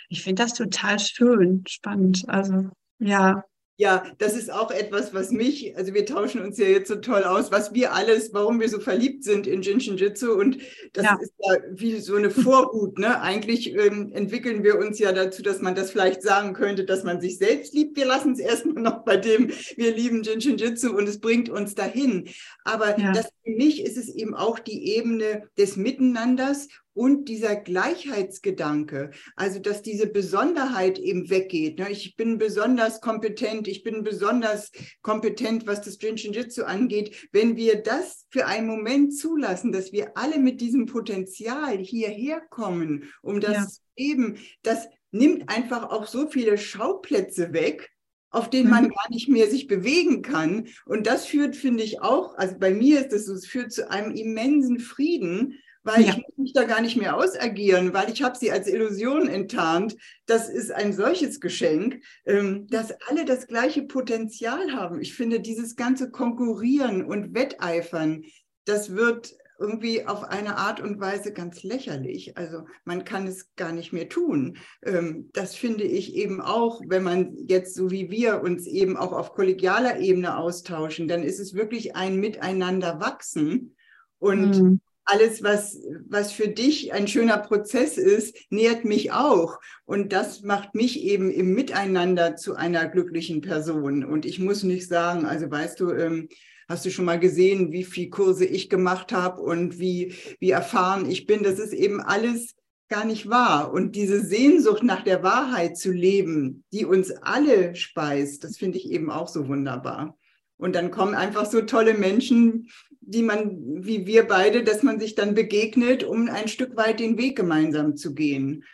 ich 0.10 0.24
finde 0.24 0.44
das 0.44 0.54
total 0.54 1.00
schön, 1.00 1.64
spannend. 1.68 2.24
Also, 2.28 2.70
ja. 3.00 3.44
Ja, 3.80 4.04
das 4.18 4.36
ist 4.36 4.52
auch 4.52 4.72
etwas, 4.72 5.14
was 5.14 5.30
mich, 5.30 5.78
also 5.78 5.94
wir 5.94 6.08
tauschen 6.08 6.42
uns 6.42 6.58
ja 6.58 6.66
jetzt 6.66 6.88
so 6.88 6.96
toll 6.96 7.24
aus, 7.24 7.52
was 7.52 7.76
wir 7.76 7.94
alles, 7.94 8.34
warum 8.34 8.60
wir 8.60 8.70
so 8.70 8.80
verliebt 8.80 9.24
sind 9.24 9.46
in 9.46 9.62
Jinshin 9.62 9.98
Jitsu 9.98 10.32
und 10.32 10.58
das 10.94 11.06
ja. 11.06 11.20
ist 11.22 11.32
ja 11.38 11.58
wie 11.74 12.00
so 12.00 12.16
eine 12.16 12.32
Vorhut. 12.32 12.98
Ne? 12.98 13.22
Eigentlich 13.22 13.76
ähm, 13.76 14.12
entwickeln 14.14 14.64
wir 14.64 14.80
uns 14.80 14.98
ja 14.98 15.12
dazu, 15.12 15.44
dass 15.44 15.62
man 15.62 15.76
das 15.76 15.92
vielleicht 15.92 16.24
sagen 16.24 16.54
könnte, 16.54 16.86
dass 16.86 17.04
man 17.04 17.22
sich 17.22 17.38
selbst 17.38 17.76
liebt. 17.76 17.98
Wir 17.98 18.08
lassen 18.08 18.34
es 18.34 18.40
erstmal 18.40 18.82
noch 18.82 19.06
bei 19.06 19.16
dem, 19.16 19.52
wir 19.76 19.96
lieben 19.96 20.24
Jinshin 20.24 20.58
Jitsu 20.58 20.98
und 20.98 21.08
es 21.08 21.20
bringt 21.20 21.48
uns 21.48 21.76
dahin. 21.76 22.30
Aber 22.64 22.98
ja. 23.00 23.12
das, 23.12 23.30
für 23.48 23.54
mich 23.54 23.82
ist 23.82 23.96
es 23.96 24.10
eben 24.10 24.36
auch 24.36 24.60
die 24.60 24.96
Ebene 24.96 25.50
des 25.58 25.78
Miteinanders 25.78 26.68
und 26.94 27.30
dieser 27.30 27.56
Gleichheitsgedanke, 27.56 29.12
also 29.38 29.60
dass 29.60 29.82
diese 29.82 30.08
Besonderheit 30.08 31.00
eben 31.00 31.30
weggeht. 31.30 31.80
Ne? 31.80 31.90
Ich 31.90 32.18
bin 32.18 32.40
besonders 32.40 33.00
kompetent, 33.00 33.70
ich 33.70 33.84
bin 33.84 34.04
besonders 34.04 34.72
kompetent, 35.02 35.66
was 35.66 35.82
das 35.82 35.98
Jinshin 36.02 36.34
Jitsu 36.34 36.64
angeht. 36.64 37.30
Wenn 37.32 37.56
wir 37.56 37.82
das 37.82 38.26
für 38.32 38.48
einen 38.48 38.68
Moment 38.68 39.16
zulassen, 39.18 39.72
dass 39.72 39.94
wir 39.94 40.18
alle 40.18 40.40
mit 40.40 40.60
diesem 40.60 40.86
Potenzial 40.86 41.78
hierher 41.78 42.42
kommen, 42.50 43.06
um 43.22 43.40
das 43.40 43.82
ja. 43.96 44.08
eben, 44.08 44.40
das 44.62 44.90
nimmt 45.12 45.48
einfach 45.48 45.90
auch 45.90 46.06
so 46.06 46.28
viele 46.28 46.58
Schauplätze 46.58 47.54
weg, 47.54 47.92
auf 48.30 48.50
denen 48.50 48.70
man 48.70 48.86
mhm. 48.86 48.90
gar 48.90 49.10
nicht 49.10 49.30
mehr 49.30 49.50
sich 49.50 49.68
bewegen 49.68 50.22
kann. 50.22 50.68
Und 50.86 51.08
das 51.08 51.26
führt, 51.26 51.56
finde 51.56 51.84
ich 51.84 52.02
auch, 52.02 52.36
also 52.38 52.56
bei 52.60 52.72
mir 52.72 53.00
ist 53.00 53.14
es 53.14 53.26
so, 53.26 53.34
es 53.34 53.48
führt 53.48 53.72
zu 53.72 53.90
einem 53.90 54.12
immensen 54.12 54.80
Frieden, 54.80 55.60
weil 55.84 56.02
ja. 56.02 56.10
ich 56.10 56.18
muss 56.18 56.38
mich 56.38 56.54
da 56.54 56.64
gar 56.64 56.82
nicht 56.82 56.98
mehr 56.98 57.16
ausagieren, 57.16 57.94
weil 57.94 58.12
ich 58.12 58.22
habe 58.22 58.38
sie 58.38 58.52
als 58.52 58.68
Illusion 58.68 59.30
enttarnt. 59.30 59.96
Das 60.26 60.50
ist 60.50 60.72
ein 60.72 60.92
solches 60.92 61.40
Geschenk, 61.40 62.04
ähm, 62.26 62.68
dass 62.68 62.92
alle 63.08 63.24
das 63.24 63.48
gleiche 63.48 63.84
Potenzial 63.84 64.74
haben. 64.74 65.00
Ich 65.00 65.14
finde, 65.14 65.40
dieses 65.40 65.78
ganze 65.78 66.12
Konkurrieren 66.12 67.06
und 67.06 67.34
Wetteifern, 67.34 68.24
das 68.66 68.96
wird 68.96 69.34
irgendwie 69.60 70.06
auf 70.06 70.24
eine 70.24 70.58
Art 70.58 70.80
und 70.80 71.00
Weise 71.00 71.34
ganz 71.34 71.64
lächerlich. 71.64 72.38
Also 72.38 72.66
man 72.86 73.04
kann 73.04 73.28
es 73.28 73.56
gar 73.56 73.72
nicht 73.72 73.94
mehr 73.94 74.10
tun. 74.10 74.58
Ähm, 74.84 75.30
das 75.34 75.56
finde 75.56 75.84
ich 75.84 76.16
eben 76.16 76.42
auch, 76.42 76.82
wenn 76.88 77.04
man 77.04 77.36
jetzt 77.48 77.76
so 77.76 77.92
wie 77.92 78.10
wir 78.12 78.42
uns 78.42 78.68
eben 78.68 78.98
auch 78.98 79.14
auf 79.14 79.34
kollegialer 79.34 80.00
Ebene 80.00 80.38
austauschen, 80.38 81.08
dann 81.08 81.24
ist 81.24 81.40
es 81.40 81.54
wirklich 81.54 81.96
ein 81.96 82.20
Miteinander 82.20 83.00
wachsen. 83.00 83.76
Und 84.20 84.62
mhm 84.62 84.82
alles, 85.08 85.42
was, 85.42 85.82
was 86.10 86.34
für 86.34 86.50
dich 86.50 86.92
ein 86.92 87.08
schöner 87.08 87.38
Prozess 87.38 87.98
ist, 87.98 88.36
nährt 88.50 88.84
mich 88.84 89.14
auch. 89.14 89.60
Und 89.86 90.12
das 90.12 90.42
macht 90.42 90.76
mich 90.76 91.02
eben 91.02 91.32
im 91.32 91.54
Miteinander 91.54 92.36
zu 92.36 92.56
einer 92.56 92.88
glücklichen 92.90 93.40
Person. 93.42 94.04
Und 94.04 94.26
ich 94.26 94.38
muss 94.38 94.64
nicht 94.64 94.88
sagen, 94.88 95.26
also 95.26 95.50
weißt 95.50 95.80
du, 95.80 95.92
ähm, 95.92 96.28
hast 96.68 96.86
du 96.86 96.92
schon 96.92 97.06
mal 97.06 97.20
gesehen, 97.20 97.72
wie 97.72 97.84
viel 97.84 98.10
Kurse 98.10 98.46
ich 98.46 98.70
gemacht 98.70 99.12
habe 99.12 99.42
und 99.42 99.80
wie, 99.80 100.14
wie 100.40 100.52
erfahren 100.52 101.10
ich 101.10 101.26
bin. 101.26 101.44
Das 101.44 101.60
ist 101.60 101.74
eben 101.74 102.02
alles 102.02 102.56
gar 102.90 103.06
nicht 103.06 103.30
wahr. 103.30 103.72
Und 103.72 103.96
diese 103.96 104.22
Sehnsucht 104.22 104.84
nach 104.84 105.04
der 105.04 105.24
Wahrheit 105.24 105.78
zu 105.78 105.92
leben, 105.92 106.64
die 106.72 106.86
uns 106.86 107.12
alle 107.12 107.76
speist, 107.76 108.44
das 108.44 108.58
finde 108.58 108.78
ich 108.78 108.90
eben 108.90 109.10
auch 109.10 109.28
so 109.28 109.48
wunderbar. 109.48 110.18
Und 110.58 110.76
dann 110.76 110.90
kommen 110.92 111.14
einfach 111.14 111.46
so 111.46 111.62
tolle 111.62 111.94
Menschen 111.94 112.68
die 113.08 113.24
man, 113.24 113.58
wie 113.86 114.06
wir 114.06 114.28
beide, 114.28 114.64
dass 114.64 114.84
man 114.84 115.00
sich 115.00 115.16
dann 115.16 115.34
begegnet, 115.34 116.04
um 116.04 116.28
ein 116.28 116.50
Stück 116.50 116.76
weit 116.76 117.00
den 117.00 117.18
Weg 117.18 117.38
gemeinsam 117.38 117.96
zu 117.96 118.14
gehen. 118.14 118.66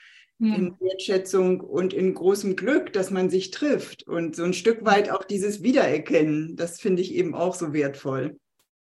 Ja. 0.43 0.55
In 0.55 0.75
Wertschätzung 0.81 1.61
und 1.61 1.93
in 1.93 2.13
großem 2.13 2.57
Glück, 2.57 2.91
dass 2.91 3.11
man 3.11 3.29
sich 3.29 3.51
trifft 3.51 4.03
und 4.03 4.35
so 4.35 4.43
ein 4.43 4.53
Stück 4.53 4.83
weit 4.83 5.09
auch 5.09 5.23
dieses 5.23 5.63
Wiedererkennen, 5.63 6.57
das 6.57 6.81
finde 6.81 7.01
ich 7.01 7.13
eben 7.13 7.33
auch 7.33 7.55
so 7.55 7.71
wertvoll. 7.71 8.37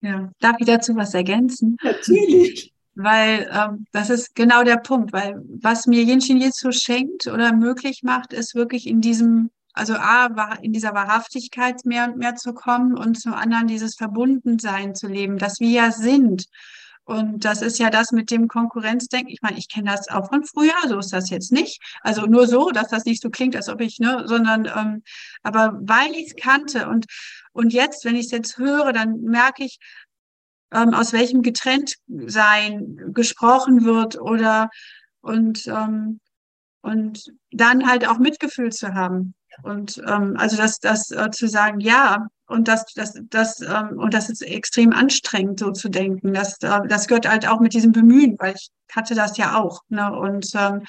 Ja, 0.02 0.32
darf 0.40 0.56
ich 0.60 0.66
dazu 0.66 0.96
was 0.96 1.14
ergänzen? 1.14 1.78
Natürlich. 1.84 2.74
Weil 2.96 3.48
ähm, 3.54 3.86
das 3.92 4.10
ist 4.10 4.34
genau 4.34 4.64
der 4.64 4.78
Punkt, 4.78 5.12
weil 5.12 5.44
was 5.62 5.86
mir 5.86 6.02
Jinshin 6.04 6.38
Jitsu 6.38 6.72
schenkt 6.72 7.28
oder 7.28 7.54
möglich 7.54 8.04
macht, 8.04 8.32
ist 8.32 8.56
wirklich 8.56 8.88
in 8.88 9.02
diesem 9.02 9.50
also 9.74 9.96
A, 9.96 10.28
in 10.62 10.72
dieser 10.72 10.94
Wahrhaftigkeit 10.94 11.86
mehr 11.86 12.06
und 12.06 12.18
mehr 12.18 12.36
zu 12.36 12.54
kommen 12.54 12.98
und 12.98 13.20
zum 13.20 13.34
anderen 13.34 13.68
dieses 13.68 13.96
Verbundensein 13.96 14.96
zu 14.96 15.08
leben, 15.08 15.38
dass 15.38 15.60
wir 15.60 15.70
ja 15.70 15.92
sind. 15.92 16.46
Und 17.06 17.46
das 17.46 17.62
ist 17.62 17.78
ja 17.78 17.92
das 17.92 18.12
mit 18.12 18.32
dem 18.32 18.48
Konkurrenzdenken. 18.48 19.32
Ich 19.32 19.44
meine, 19.44 19.60
ich 19.60 19.70
kenne 19.70 19.92
das 19.92 20.10
auch 20.10 20.30
von 20.30 20.44
früher, 20.44 20.74
so 20.88 20.98
ist 20.98 21.14
das 21.14 21.30
jetzt 21.30 21.52
nicht. 21.52 21.80
Also 22.02 22.26
nur 22.26 22.48
so, 22.48 22.72
dass 22.72 22.88
das 22.88 23.06
nicht 23.06 23.22
so 23.22 23.30
klingt, 23.30 23.56
als 23.56 23.70
ob 23.70 23.80
ich, 23.80 24.00
ne, 24.00 24.24
sondern, 24.26 24.66
ähm, 24.66 25.04
aber 25.44 25.80
weil 25.82 26.12
ich 26.14 26.30
es 26.30 26.36
kannte 26.36 26.90
und, 26.90 27.06
und 27.54 27.74
jetzt, 27.74 28.06
wenn 28.06 28.16
ich 28.16 28.26
es 28.26 28.32
jetzt 28.32 28.58
höre, 28.58 28.92
dann 28.92 29.22
merke 29.22 29.64
ich, 29.64 29.78
ähm, 30.72 30.96
aus 30.96 31.14
welchem 31.14 31.44
Getrenntsein 31.44 33.14
gesprochen 33.14 33.86
wird 33.86 34.20
oder, 34.20 34.70
und, 35.22 35.68
ähm, 35.68 36.20
und 36.82 37.32
dann 37.52 37.88
halt 37.88 38.08
auch 38.08 38.18
Mitgefühl 38.18 38.72
zu 38.72 38.96
haben. 38.96 39.36
Und 39.62 40.02
ähm, 40.08 40.36
also 40.38 40.58
das, 40.58 40.80
das 40.80 41.12
äh, 41.12 41.30
zu 41.30 41.48
sagen, 41.48 41.80
ja, 41.80 42.28
und 42.48 42.68
das, 42.68 42.86
das, 42.94 43.14
das, 43.30 43.62
ähm, 43.62 43.98
und 43.98 44.14
das 44.14 44.30
ist 44.30 44.42
extrem 44.42 44.94
anstrengend, 44.94 45.60
so 45.60 45.72
zu 45.72 45.90
denken. 45.90 46.34
Das, 46.34 46.62
äh, 46.62 46.88
das 46.88 47.08
gehört 47.08 47.28
halt 47.28 47.48
auch 47.48 47.60
mit 47.60 47.74
diesem 47.74 47.92
Bemühen, 47.92 48.36
weil 48.40 48.56
ich 48.56 48.70
hatte 48.92 49.16
das 49.16 49.38
ja 49.38 49.58
auch. 49.58 49.82
Ne? 49.90 50.12
Und 50.14 50.52
ähm, 50.56 50.84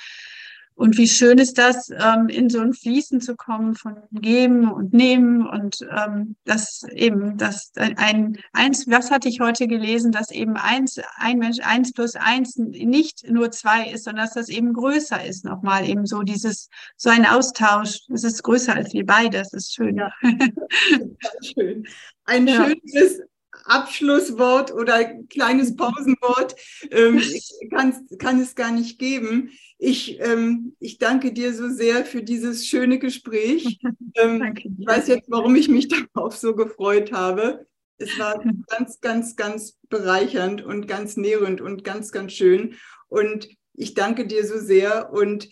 und 0.77 0.99
wie 0.99 1.09
schön 1.09 1.39
ist 1.39 1.57
das, 1.57 1.89
ähm, 1.91 2.29
in 2.29 2.51
so 2.51 2.61
ein 2.61 2.75
Fließen 2.75 3.23
zu 3.23 3.35
kommen 3.35 3.75
von 3.75 3.97
Geben 4.12 4.71
und 4.71 4.93
Nehmen 4.93 5.47
und 5.47 5.79
ähm, 5.91 6.37
das 6.45 6.83
eben, 6.93 7.39
das 7.39 7.73
ein 7.77 8.37
eins, 8.53 8.87
was 8.87 9.11
hatte 9.11 9.29
ich 9.29 9.41
heute 9.41 9.69
gelesen, 9.69 10.12
dass 10.12 10.31
eben 10.31 10.57
eins, 10.57 11.01
ein 11.17 11.39
Mensch, 11.39 11.61
eins 11.62 11.95
plus 11.95 12.15
eins 12.15 12.57
nicht 12.57 13.29
nur 13.29 13.51
zwei 13.51 13.91
ist, 13.91 14.05
sondern 14.05 14.27
dass 14.27 14.35
das 14.35 14.51
eben 14.51 14.75
größer 14.75 15.25
ist 15.25 15.47
nochmal, 15.47 15.89
eben 15.89 16.05
so 16.05 16.23
dieses, 16.23 16.69
so 16.99 17.09
ein 17.09 17.25
Austausch, 17.25 18.01
es 18.12 18.25
ist 18.25 18.43
größer 18.43 18.75
als 18.75 18.93
wir 18.93 19.07
beide, 19.07 19.39
das 19.39 19.55
ist 19.55 19.75
schön. 19.75 19.97
Ja. 19.97 20.12
schön. 21.43 21.87
Ein 22.27 22.47
ja. 22.47 22.67
schönes 22.67 23.23
Abschlusswort 23.66 24.72
oder 24.72 25.05
kleines 25.29 25.76
Pausenwort 25.76 26.57
ähm, 26.90 27.20
kann, 28.18 28.40
es 28.40 28.55
gar 28.55 28.72
nicht 28.72 28.98
geben. 28.98 29.50
Ich, 29.79 30.18
ähm, 30.20 30.74
ich 30.81 30.98
danke 30.98 31.33
dir 31.33 31.52
so 31.52 31.68
sehr 31.68 32.05
für 32.05 32.22
dieses 32.22 32.66
schöne 32.66 32.98
Gespräch. 32.98 33.79
Ähm, 34.18 34.55
ich 34.57 34.87
weiß 34.87 35.09
jetzt, 35.09 35.31
warum 35.31 35.57
ich 35.57 35.68
mich 35.68 35.88
darauf 36.14 36.35
so 36.35 36.55
gefreut 36.55 37.12
habe. 37.12 37.66
Es 37.98 38.18
war 38.18 38.42
ganz, 38.68 39.00
ganz, 39.02 39.37
ganz 39.37 39.76
bereichernd 39.90 40.64
und 40.64 40.88
ganz 40.88 41.18
nährend 41.18 41.61
und 41.61 41.85
ganz, 41.85 42.12
ganz 42.12 42.33
schön. 42.33 42.76
Und 43.09 43.46
ich 43.74 43.92
danke 43.92 44.26
dir 44.26 44.46
so 44.46 44.59
sehr 44.59 45.12
und 45.12 45.50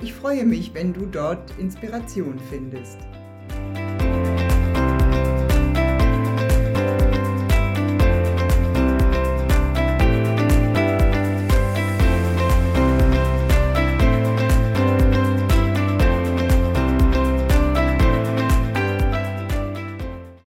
Ich 0.02 0.14
freue 0.14 0.46
mich, 0.46 0.74
wenn 0.74 0.94
du 0.94 1.06
dort 1.06 1.54
Inspiration 1.60 2.40
findest. 2.50 2.98